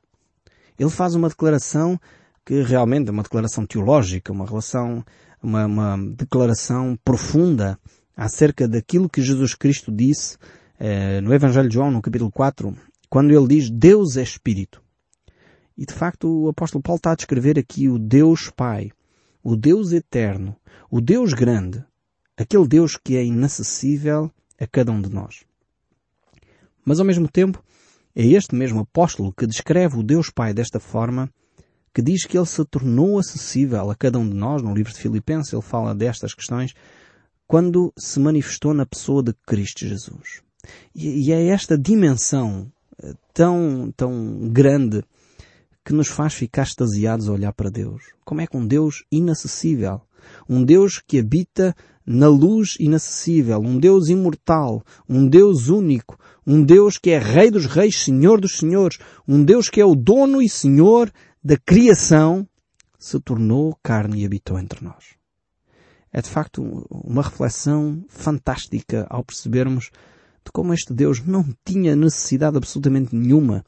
Ele 0.79 0.89
faz 0.89 1.13
uma 1.13 1.29
declaração 1.29 1.99
que 2.43 2.61
realmente 2.61 3.09
é 3.09 3.11
uma 3.11 3.23
declaração 3.23 3.65
teológica, 3.65 4.31
uma 4.31 4.45
relação, 4.45 5.03
uma, 5.41 5.65
uma 5.65 5.97
declaração 6.15 6.97
profunda 7.03 7.77
acerca 8.15 8.67
daquilo 8.67 9.09
que 9.09 9.21
Jesus 9.21 9.53
Cristo 9.53 9.91
disse 9.91 10.37
eh, 10.79 11.21
no 11.21 11.33
Evangelho 11.33 11.67
de 11.67 11.75
João, 11.75 11.91
no 11.91 12.01
capítulo 12.01 12.31
4, 12.31 12.75
quando 13.09 13.31
ele 13.31 13.47
diz 13.47 13.69
Deus 13.69 14.15
é 14.17 14.23
Espírito. 14.23 14.84
E 15.77 15.85
de 15.85 15.93
facto 15.93 16.27
o 16.27 16.49
apóstolo 16.49 16.81
Paulo 16.81 16.97
está 16.97 17.11
a 17.11 17.15
descrever 17.15 17.59
aqui 17.59 17.89
o 17.89 17.99
Deus 17.99 18.49
Pai, 18.49 18.91
o 19.43 19.55
Deus 19.55 19.91
eterno, 19.91 20.55
o 20.89 21.01
Deus 21.01 21.33
grande, 21.33 21.83
aquele 22.37 22.67
Deus 22.67 22.97
que 22.97 23.15
é 23.15 23.23
inacessível 23.23 24.31
a 24.59 24.65
cada 24.65 24.91
um 24.91 25.01
de 25.01 25.09
nós. 25.09 25.43
Mas 26.83 26.99
ao 26.99 27.05
mesmo 27.05 27.27
tempo, 27.27 27.63
é 28.15 28.25
este 28.25 28.55
mesmo 28.55 28.79
apóstolo 28.79 29.33
que 29.33 29.45
descreve 29.45 29.97
o 29.97 30.03
Deus 30.03 30.29
Pai 30.29 30.53
desta 30.53 30.79
forma, 30.79 31.29
que 31.93 32.01
diz 32.01 32.25
que 32.25 32.37
ele 32.37 32.45
se 32.45 32.63
tornou 32.65 33.19
acessível 33.19 33.89
a 33.89 33.95
cada 33.95 34.19
um 34.19 34.27
de 34.27 34.35
nós. 34.35 34.61
No 34.61 34.73
livro 34.73 34.93
de 34.93 34.99
Filipenses 34.99 35.51
ele 35.51 35.61
fala 35.61 35.95
destas 35.95 36.33
questões 36.33 36.73
quando 37.47 37.93
se 37.97 38.19
manifestou 38.19 38.73
na 38.73 38.85
pessoa 38.85 39.21
de 39.21 39.33
Cristo 39.45 39.85
Jesus. 39.85 40.41
E, 40.95 41.31
é 41.31 41.47
esta 41.47 41.77
dimensão 41.77 42.71
eh, 43.01 43.13
tão, 43.33 43.93
tão 43.95 44.49
grande 44.49 45.03
que 45.85 45.93
nos 45.93 46.07
faz 46.07 46.33
ficar 46.33 46.63
extasiados 46.63 47.29
a 47.29 47.31
olhar 47.31 47.53
para 47.53 47.69
Deus. 47.69 48.01
Como 48.25 48.41
é 48.41 48.47
que 48.47 48.57
um 48.57 48.65
Deus 48.65 49.05
inacessível, 49.11 50.01
um 50.49 50.63
Deus 50.63 50.99
que 51.05 51.19
habita 51.19 51.75
na 52.03 52.27
luz 52.27 52.75
inacessível, 52.79 53.59
um 53.59 53.77
Deus 53.77 54.09
imortal, 54.09 54.83
um 55.07 55.27
Deus 55.27 55.69
único, 55.69 56.17
um 56.45 56.63
Deus 56.63 56.97
que 56.97 57.11
é 57.11 57.19
Rei 57.19 57.51
dos 57.51 57.67
Reis, 57.67 57.99
Senhor 57.99 58.41
dos 58.41 58.57
Senhores, 58.57 58.97
um 59.27 59.43
Deus 59.43 59.69
que 59.69 59.79
é 59.79 59.85
o 59.85 59.95
dono 59.95 60.41
e 60.41 60.49
Senhor 60.49 61.11
da 61.43 61.55
criação, 61.55 62.47
se 62.97 63.19
tornou 63.19 63.77
carne 63.83 64.21
e 64.21 64.25
habitou 64.25 64.57
entre 64.57 64.83
nós. 64.83 65.13
É 66.11 66.19
de 66.19 66.29
facto 66.29 66.63
uma 66.89 67.21
reflexão 67.21 68.03
fantástica 68.09 69.05
ao 69.07 69.23
percebermos 69.23 69.91
de 70.43 70.51
como 70.51 70.73
este 70.73 70.93
Deus 70.93 71.23
não 71.23 71.45
tinha 71.63 71.95
necessidade 71.95 72.57
absolutamente 72.57 73.15
nenhuma 73.15 73.63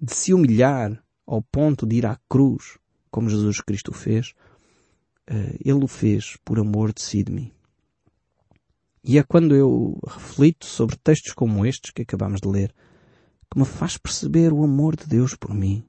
de 0.00 0.14
se 0.14 0.34
humilhar, 0.34 1.02
ao 1.26 1.42
ponto 1.42 1.86
de 1.86 1.96
ir 1.96 2.06
à 2.06 2.18
cruz, 2.28 2.78
como 3.10 3.28
Jesus 3.28 3.60
Cristo 3.60 3.92
fez, 3.92 4.34
eh, 5.26 5.56
ele 5.64 5.84
o 5.84 5.88
fez 5.88 6.36
por 6.44 6.58
amor 6.58 6.92
de 6.92 7.02
si 7.02 7.22
de 7.22 7.32
mim. 7.32 7.52
E 9.02 9.18
é 9.18 9.22
quando 9.22 9.54
eu 9.54 9.98
reflito 10.06 10.66
sobre 10.66 10.96
textos 10.96 11.32
como 11.32 11.64
estes 11.64 11.90
que 11.90 12.02
acabamos 12.02 12.40
de 12.40 12.48
ler, 12.48 12.74
que 13.50 13.58
me 13.58 13.64
faz 13.64 13.96
perceber 13.96 14.52
o 14.52 14.64
amor 14.64 14.96
de 14.96 15.06
Deus 15.06 15.34
por 15.34 15.54
mim, 15.54 15.84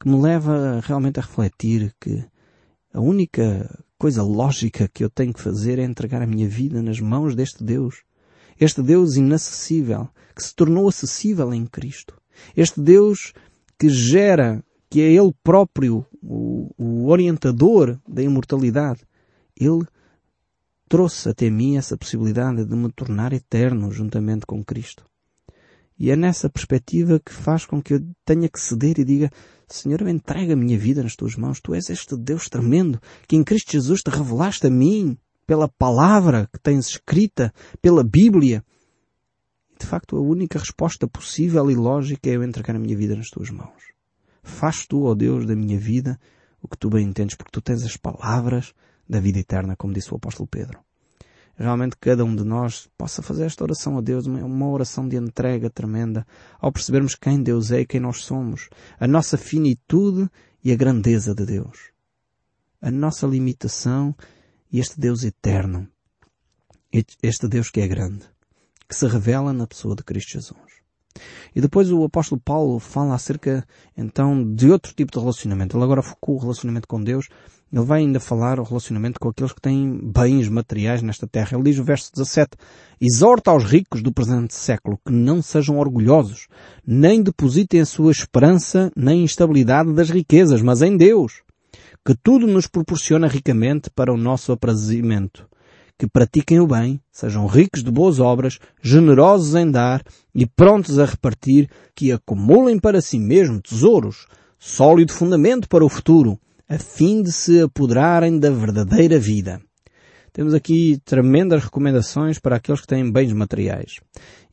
que 0.00 0.08
me 0.08 0.20
leva 0.20 0.80
realmente 0.84 1.18
a 1.18 1.22
refletir 1.22 1.94
que 2.00 2.24
a 2.92 3.00
única 3.00 3.84
coisa 3.98 4.22
lógica 4.22 4.88
que 4.88 5.02
eu 5.02 5.10
tenho 5.10 5.34
que 5.34 5.40
fazer 5.40 5.78
é 5.78 5.82
entregar 5.82 6.22
a 6.22 6.26
minha 6.26 6.48
vida 6.48 6.80
nas 6.80 7.00
mãos 7.00 7.34
deste 7.34 7.64
Deus. 7.64 8.02
Este 8.60 8.82
Deus 8.82 9.16
inacessível, 9.16 10.08
que 10.34 10.42
se 10.42 10.54
tornou 10.54 10.88
acessível 10.88 11.52
em 11.52 11.66
Cristo. 11.66 12.20
Este 12.56 12.80
Deus 12.80 13.32
que 13.78 13.88
gera, 13.88 14.62
que 14.90 15.00
é 15.00 15.12
Ele 15.12 15.32
próprio 15.42 16.04
o, 16.22 16.72
o 16.76 17.08
orientador 17.08 17.98
da 18.08 18.22
imortalidade, 18.22 19.00
Ele 19.58 19.86
trouxe 20.88 21.28
até 21.28 21.50
mim 21.50 21.76
essa 21.76 21.96
possibilidade 21.96 22.64
de 22.64 22.74
me 22.74 22.90
tornar 22.90 23.32
eterno 23.32 23.92
juntamente 23.92 24.46
com 24.46 24.64
Cristo. 24.64 25.04
E 25.98 26.10
é 26.10 26.16
nessa 26.16 26.48
perspectiva 26.48 27.18
que 27.18 27.32
faz 27.32 27.66
com 27.66 27.82
que 27.82 27.94
eu 27.94 28.06
tenha 28.24 28.48
que 28.48 28.60
ceder 28.60 28.98
e 28.98 29.04
diga, 29.04 29.30
Senhor, 29.66 30.00
eu 30.00 30.08
entrego 30.08 30.52
a 30.52 30.56
minha 30.56 30.78
vida 30.78 31.02
nas 31.02 31.16
tuas 31.16 31.34
mãos. 31.34 31.60
Tu 31.60 31.74
és 31.74 31.90
este 31.90 32.16
Deus 32.16 32.48
tremendo 32.48 33.00
que 33.26 33.36
em 33.36 33.42
Cristo 33.42 33.72
Jesus 33.72 34.00
te 34.02 34.10
revelaste 34.10 34.68
a 34.68 34.70
mim 34.70 35.18
pela 35.46 35.68
palavra 35.68 36.48
que 36.52 36.60
tens 36.60 36.88
escrita, 36.88 37.52
pela 37.82 38.04
Bíblia 38.04 38.64
de 39.78 39.86
facto, 39.86 40.16
a 40.16 40.20
única 40.20 40.58
resposta 40.58 41.06
possível 41.06 41.70
e 41.70 41.74
lógica 41.74 42.28
é 42.28 42.34
eu 42.34 42.42
entregar 42.42 42.76
a 42.76 42.78
minha 42.78 42.96
vida 42.96 43.16
nas 43.16 43.28
tuas 43.28 43.50
mãos. 43.50 43.82
Faz 44.42 44.86
tu, 44.86 45.04
ó 45.04 45.14
Deus, 45.14 45.46
da 45.46 45.54
minha 45.54 45.78
vida 45.78 46.18
o 46.60 46.68
que 46.68 46.76
tu 46.76 46.90
bem 46.90 47.06
entendes, 47.06 47.36
porque 47.36 47.52
tu 47.52 47.60
tens 47.60 47.84
as 47.84 47.96
palavras 47.96 48.74
da 49.08 49.20
vida 49.20 49.38
eterna, 49.38 49.76
como 49.76 49.92
disse 49.92 50.12
o 50.12 50.16
apóstolo 50.16 50.48
Pedro. 50.48 50.80
Realmente 51.56 51.96
cada 52.00 52.24
um 52.24 52.34
de 52.34 52.44
nós 52.44 52.88
possa 52.96 53.22
fazer 53.22 53.44
esta 53.44 53.64
oração 53.64 53.98
a 53.98 54.00
Deus, 54.00 54.26
uma 54.26 54.68
oração 54.68 55.08
de 55.08 55.16
entrega 55.16 55.70
tremenda, 55.70 56.26
ao 56.60 56.72
percebermos 56.72 57.14
quem 57.14 57.42
Deus 57.42 57.70
é 57.70 57.80
e 57.80 57.86
quem 57.86 58.00
nós 58.00 58.22
somos, 58.22 58.68
a 58.98 59.06
nossa 59.08 59.36
finitude 59.36 60.28
e 60.62 60.72
a 60.72 60.76
grandeza 60.76 61.34
de 61.34 61.44
Deus, 61.44 61.90
a 62.80 62.90
nossa 62.90 63.26
limitação 63.26 64.14
e 64.70 64.78
este 64.78 65.00
Deus 65.00 65.24
eterno, 65.24 65.88
este 67.22 67.48
Deus 67.48 67.70
que 67.70 67.80
é 67.80 67.88
grande 67.88 68.26
que 68.88 68.96
se 68.96 69.06
revela 69.06 69.52
na 69.52 69.66
pessoa 69.66 69.94
de 69.94 70.02
Cristo 70.02 70.32
Jesus. 70.32 70.78
E 71.54 71.60
depois 71.60 71.90
o 71.90 72.04
apóstolo 72.04 72.40
Paulo 72.40 72.78
fala 72.78 73.14
acerca, 73.14 73.66
então, 73.96 74.54
de 74.54 74.70
outro 74.70 74.94
tipo 74.94 75.12
de 75.12 75.18
relacionamento. 75.18 75.76
Ele 75.76 75.84
agora 75.84 76.02
focou 76.02 76.36
o 76.36 76.38
relacionamento 76.38 76.86
com 76.86 77.02
Deus. 77.02 77.28
Ele 77.72 77.84
vai 77.84 78.00
ainda 78.00 78.20
falar 78.20 78.58
o 78.58 78.62
relacionamento 78.62 79.20
com 79.20 79.28
aqueles 79.28 79.52
que 79.52 79.60
têm 79.60 80.00
bens 80.02 80.48
materiais 80.48 81.02
nesta 81.02 81.26
terra. 81.26 81.56
Ele 81.56 81.64
diz 81.64 81.78
no 81.78 81.84
verso 81.84 82.10
17, 82.14 82.50
Exorta 83.00 83.50
aos 83.50 83.64
ricos 83.64 84.02
do 84.02 84.12
presente 84.12 84.54
século 84.54 84.98
que 85.04 85.12
não 85.12 85.42
sejam 85.42 85.78
orgulhosos, 85.78 86.48
nem 86.86 87.22
depositem 87.22 87.80
a 87.80 87.86
sua 87.86 88.10
esperança 88.10 88.90
na 88.96 89.14
instabilidade 89.14 89.92
das 89.92 90.08
riquezas, 90.08 90.62
mas 90.62 90.80
em 90.80 90.96
Deus, 90.96 91.42
que 92.04 92.14
tudo 92.14 92.46
nos 92.46 92.66
proporciona 92.66 93.26
ricamente 93.26 93.90
para 93.90 94.12
o 94.12 94.16
nosso 94.16 94.50
aprazimento. 94.50 95.46
Que 95.98 96.06
pratiquem 96.06 96.60
o 96.60 96.66
bem, 96.66 97.00
sejam 97.10 97.46
ricos 97.46 97.82
de 97.82 97.90
boas 97.90 98.20
obras, 98.20 98.60
generosos 98.80 99.56
em 99.56 99.68
dar 99.68 100.02
e 100.32 100.46
prontos 100.46 100.96
a 100.98 101.04
repartir, 101.04 101.68
que 101.94 102.12
acumulem 102.12 102.78
para 102.78 103.00
si 103.00 103.18
mesmo 103.18 103.60
tesouros, 103.60 104.28
sólido 104.58 105.12
fundamento 105.12 105.68
para 105.68 105.84
o 105.84 105.88
futuro, 105.88 106.38
a 106.68 106.78
fim 106.78 107.20
de 107.20 107.32
se 107.32 107.60
apoderarem 107.60 108.38
da 108.38 108.48
verdadeira 108.48 109.18
vida. 109.18 109.60
Temos 110.32 110.54
aqui 110.54 111.00
tremendas 111.04 111.64
recomendações 111.64 112.38
para 112.38 112.54
aqueles 112.54 112.80
que 112.80 112.86
têm 112.86 113.10
bens 113.10 113.32
materiais. 113.32 113.94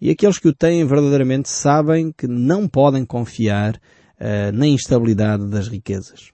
E 0.01 0.10
aqueles 0.10 0.39
que 0.39 0.47
o 0.47 0.53
têm 0.53 0.84
verdadeiramente 0.84 1.47
sabem 1.47 2.12
que 2.12 2.25
não 2.25 2.67
podem 2.67 3.05
confiar 3.05 3.75
uh, 3.75 4.51
na 4.51 4.65
instabilidade 4.65 5.47
das 5.47 5.67
riquezas. 5.67 6.31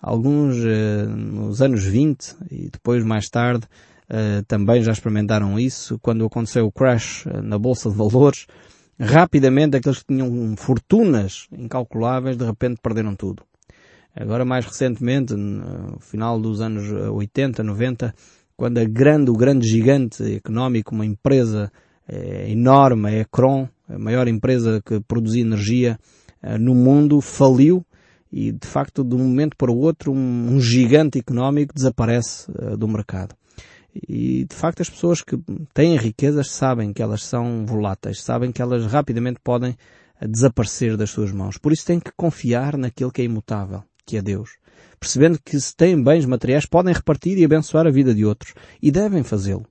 Alguns, 0.00 0.58
uh, 0.58 1.08
nos 1.08 1.60
anos 1.60 1.82
20 1.82 2.36
e 2.52 2.68
depois 2.70 3.02
mais 3.02 3.28
tarde, 3.28 3.66
uh, 4.14 4.44
também 4.46 4.82
já 4.82 4.92
experimentaram 4.92 5.58
isso. 5.58 5.98
Quando 6.00 6.24
aconteceu 6.24 6.66
o 6.66 6.72
crash 6.72 7.26
na 7.42 7.58
Bolsa 7.58 7.90
de 7.90 7.96
Valores, 7.96 8.46
rapidamente 8.98 9.76
aqueles 9.76 9.98
que 9.98 10.06
tinham 10.14 10.56
fortunas 10.56 11.48
incalculáveis 11.52 12.36
de 12.36 12.44
repente 12.44 12.80
perderam 12.80 13.16
tudo. 13.16 13.42
Agora 14.14 14.44
mais 14.44 14.64
recentemente, 14.64 15.34
no 15.34 15.98
final 15.98 16.40
dos 16.40 16.60
anos 16.60 16.88
80, 16.88 17.64
90, 17.64 18.14
quando 18.56 18.78
a 18.78 18.84
grande, 18.84 19.30
o 19.30 19.34
grande 19.34 19.66
gigante 19.66 20.22
económico, 20.36 20.94
uma 20.94 21.04
empresa 21.04 21.72
enorme, 22.46 23.08
a 23.08 23.12
Ecron, 23.22 23.68
a 23.88 23.98
maior 23.98 24.28
empresa 24.28 24.80
que 24.86 25.00
produzia 25.00 25.42
energia 25.42 25.98
no 26.60 26.76
mundo, 26.76 27.20
faliu 27.20 27.84
e 28.30 28.52
de 28.52 28.66
facto 28.68 29.02
de 29.02 29.16
um 29.16 29.18
momento 29.18 29.56
para 29.56 29.72
o 29.72 29.78
outro 29.78 30.12
um, 30.12 30.54
um 30.54 30.60
gigante 30.60 31.18
económico 31.18 31.74
desaparece 31.74 32.46
do 32.78 32.86
mercado. 32.86 33.34
E 34.08 34.44
de 34.44 34.54
facto 34.54 34.80
as 34.80 34.90
pessoas 34.90 35.22
que 35.22 35.38
têm 35.72 35.96
riquezas 35.96 36.50
sabem 36.50 36.92
que 36.92 37.02
elas 37.02 37.22
são 37.22 37.64
voláteis, 37.64 38.22
sabem 38.22 38.50
que 38.50 38.60
elas 38.60 38.86
rapidamente 38.86 39.38
podem 39.42 39.76
desaparecer 40.20 40.96
das 40.96 41.10
suas 41.10 41.30
mãos. 41.30 41.58
Por 41.58 41.72
isso 41.72 41.86
têm 41.86 42.00
que 42.00 42.10
confiar 42.16 42.76
naquilo 42.76 43.12
que 43.12 43.22
é 43.22 43.24
imutável, 43.24 43.84
que 44.04 44.16
é 44.16 44.22
Deus 44.22 44.50
percebendo 45.04 45.38
que 45.44 45.60
se 45.60 45.76
têm 45.76 46.02
bens 46.02 46.24
materiais 46.24 46.64
podem 46.64 46.94
repartir 46.94 47.36
e 47.36 47.44
abençoar 47.44 47.86
a 47.86 47.90
vida 47.90 48.14
de 48.14 48.24
outros. 48.24 48.54
E 48.80 48.90
devem 48.90 49.22
fazê-lo. 49.22 49.66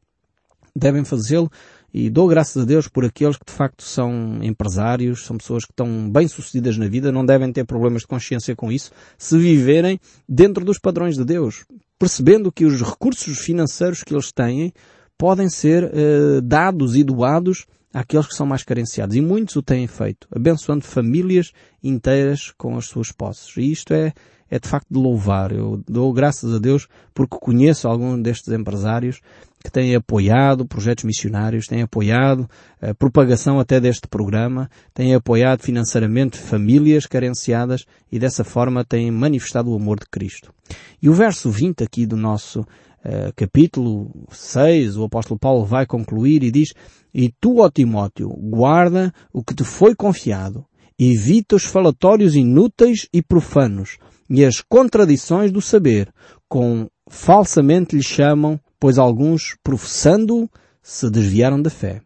Devem 0.75 1.03
fazê-lo 1.03 1.51
e 1.93 2.09
dou 2.09 2.27
graças 2.27 2.61
a 2.61 2.65
Deus 2.65 2.87
por 2.87 3.03
aqueles 3.03 3.37
que 3.37 3.45
de 3.45 3.51
facto 3.51 3.83
são 3.83 4.39
empresários, 4.43 5.25
são 5.25 5.37
pessoas 5.37 5.65
que 5.65 5.71
estão 5.71 6.09
bem 6.09 6.27
sucedidas 6.27 6.77
na 6.77 6.87
vida, 6.87 7.11
não 7.11 7.25
devem 7.25 7.51
ter 7.51 7.65
problemas 7.65 8.01
de 8.01 8.07
consciência 8.07 8.55
com 8.55 8.71
isso, 8.71 8.91
se 9.17 9.37
viverem 9.37 9.99
dentro 10.27 10.65
dos 10.65 10.79
padrões 10.79 11.15
de 11.15 11.23
Deus, 11.25 11.65
percebendo 11.97 12.51
que 12.51 12.65
os 12.65 12.81
recursos 12.81 13.39
financeiros 13.39 14.03
que 14.03 14.13
eles 14.13 14.31
têm 14.31 14.73
podem 15.17 15.49
ser 15.49 15.83
eh, 15.93 16.41
dados 16.41 16.95
e 16.95 17.03
doados 17.03 17.65
àqueles 17.93 18.27
que 18.27 18.35
são 18.35 18.45
mais 18.45 18.63
carenciados. 18.63 19.15
E 19.15 19.21
muitos 19.21 19.55
o 19.55 19.61
têm 19.61 19.87
feito, 19.87 20.27
abençoando 20.31 20.83
famílias 20.83 21.51
inteiras 21.81 22.51
com 22.57 22.75
as 22.75 22.85
suas 22.87 23.11
posses. 23.11 23.55
E 23.57 23.71
isto 23.71 23.93
é, 23.93 24.13
é 24.53 24.59
de 24.59 24.67
facto 24.67 24.87
de 24.91 24.99
louvar. 24.99 25.51
Eu 25.51 25.83
dou 25.89 26.13
graças 26.13 26.53
a 26.53 26.59
Deus 26.59 26.87
porque 27.11 27.35
conheço 27.41 27.87
alguns 27.87 28.21
destes 28.21 28.53
empresários 28.53 29.19
que 29.63 29.71
têm 29.71 29.95
apoiado 29.95 30.63
projetos 30.63 31.05
missionários, 31.05 31.65
têm 31.65 31.81
apoiado 31.81 32.47
a 32.79 32.93
propagação 32.93 33.59
até 33.59 33.79
deste 33.79 34.07
programa, 34.07 34.69
têm 34.93 35.15
apoiado 35.15 35.63
financeiramente 35.63 36.37
famílias 36.37 37.07
carenciadas 37.07 37.83
e 38.11 38.19
dessa 38.19 38.43
forma 38.43 38.85
têm 38.85 39.09
manifestado 39.09 39.71
o 39.71 39.75
amor 39.75 39.99
de 39.99 40.05
Cristo. 40.05 40.53
E 41.01 41.09
o 41.09 41.13
verso 41.15 41.49
20 41.49 41.83
aqui 41.83 42.05
do 42.05 42.15
nosso 42.15 42.59
uh, 42.59 43.33
capítulo 43.35 44.11
6, 44.29 44.97
o 44.97 45.05
apóstolo 45.05 45.39
Paulo 45.39 45.65
vai 45.65 45.87
concluir 45.87 46.43
e 46.43 46.51
diz, 46.51 46.73
E 47.11 47.33
tu, 47.41 47.61
ó 47.61 47.71
Timóteo, 47.71 48.29
guarda 48.29 49.11
o 49.33 49.43
que 49.43 49.55
te 49.55 49.63
foi 49.63 49.95
confiado, 49.95 50.63
evita 50.99 51.55
os 51.55 51.65
falatórios 51.65 52.35
inúteis 52.35 53.07
e 53.11 53.19
profanos, 53.19 53.97
e 54.33 54.43
as 54.43 54.61
contradições 54.61 55.51
do 55.51 55.61
saber, 55.61 56.11
com 56.49 56.89
falsamente 57.07 57.95
lhe 57.95 58.01
chamam, 58.01 58.59
pois 58.79 58.97
alguns, 58.97 59.55
professando, 59.63 60.49
se 60.81 61.07
desviaram 61.07 61.61
da 61.61 61.69
fé. 61.69 62.01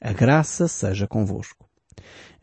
A 0.00 0.12
graça 0.12 0.66
seja 0.66 1.06
convosco. 1.06 1.64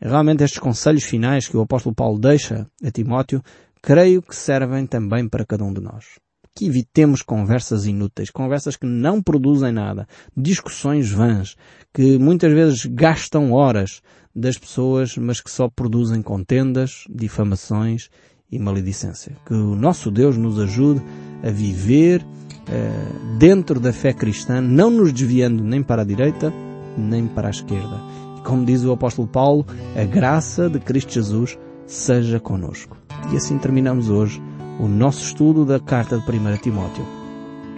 Realmente 0.00 0.42
estes 0.42 0.58
conselhos 0.58 1.04
finais 1.04 1.46
que 1.48 1.56
o 1.56 1.60
apóstolo 1.60 1.94
Paulo 1.94 2.18
deixa 2.18 2.66
a 2.82 2.90
Timóteo, 2.90 3.42
creio 3.82 4.22
que 4.22 4.34
servem 4.34 4.86
também 4.86 5.28
para 5.28 5.44
cada 5.44 5.64
um 5.64 5.72
de 5.72 5.82
nós. 5.82 6.18
Que 6.54 6.64
evitemos 6.64 7.20
conversas 7.20 7.84
inúteis, 7.84 8.30
conversas 8.30 8.74
que 8.74 8.86
não 8.86 9.22
produzem 9.22 9.70
nada, 9.70 10.08
discussões 10.34 11.10
vãs, 11.10 11.56
que 11.92 12.18
muitas 12.18 12.54
vezes 12.54 12.86
gastam 12.86 13.52
horas 13.52 14.00
das 14.34 14.56
pessoas, 14.56 15.14
mas 15.18 15.42
que 15.42 15.50
só 15.50 15.68
produzem 15.68 16.22
contendas, 16.22 17.04
difamações 17.10 18.08
e 18.50 18.58
maledicência. 18.58 19.36
Que 19.44 19.54
o 19.54 19.74
nosso 19.74 20.10
Deus 20.10 20.36
nos 20.36 20.58
ajude 20.58 21.02
a 21.42 21.50
viver 21.50 22.22
uh, 22.22 23.38
dentro 23.38 23.80
da 23.80 23.92
fé 23.92 24.12
cristã, 24.12 24.60
não 24.60 24.90
nos 24.90 25.12
desviando 25.12 25.62
nem 25.62 25.82
para 25.82 26.02
a 26.02 26.04
direita, 26.04 26.52
nem 26.96 27.26
para 27.26 27.48
a 27.48 27.50
esquerda. 27.50 28.00
E 28.38 28.40
como 28.42 28.64
diz 28.64 28.84
o 28.84 28.92
apóstolo 28.92 29.28
Paulo, 29.28 29.66
a 29.96 30.04
graça 30.04 30.68
de 30.68 30.78
Cristo 30.78 31.12
Jesus 31.12 31.58
seja 31.86 32.40
conosco. 32.40 32.96
E 33.32 33.36
assim 33.36 33.58
terminamos 33.58 34.08
hoje 34.08 34.40
o 34.78 34.86
nosso 34.86 35.24
estudo 35.24 35.64
da 35.64 35.80
carta 35.80 36.18
de 36.18 36.22
1 36.22 36.56
Timóteo. 36.58 37.04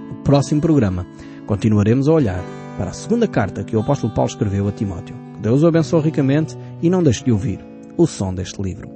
No 0.08 0.16
próximo 0.22 0.60
programa 0.60 1.06
continuaremos 1.46 2.08
a 2.08 2.12
olhar 2.12 2.44
para 2.76 2.90
a 2.90 2.94
segunda 2.94 3.26
carta 3.26 3.64
que 3.64 3.76
o 3.76 3.80
apóstolo 3.80 4.12
Paulo 4.14 4.30
escreveu 4.30 4.68
a 4.68 4.72
Timóteo. 4.72 5.16
Deus 5.40 5.62
o 5.62 5.66
abençoe 5.66 6.02
ricamente 6.02 6.56
e 6.82 6.90
não 6.90 7.02
deixe 7.02 7.24
de 7.24 7.32
ouvir 7.32 7.60
o 7.96 8.06
som 8.06 8.34
deste 8.34 8.60
livro. 8.60 8.88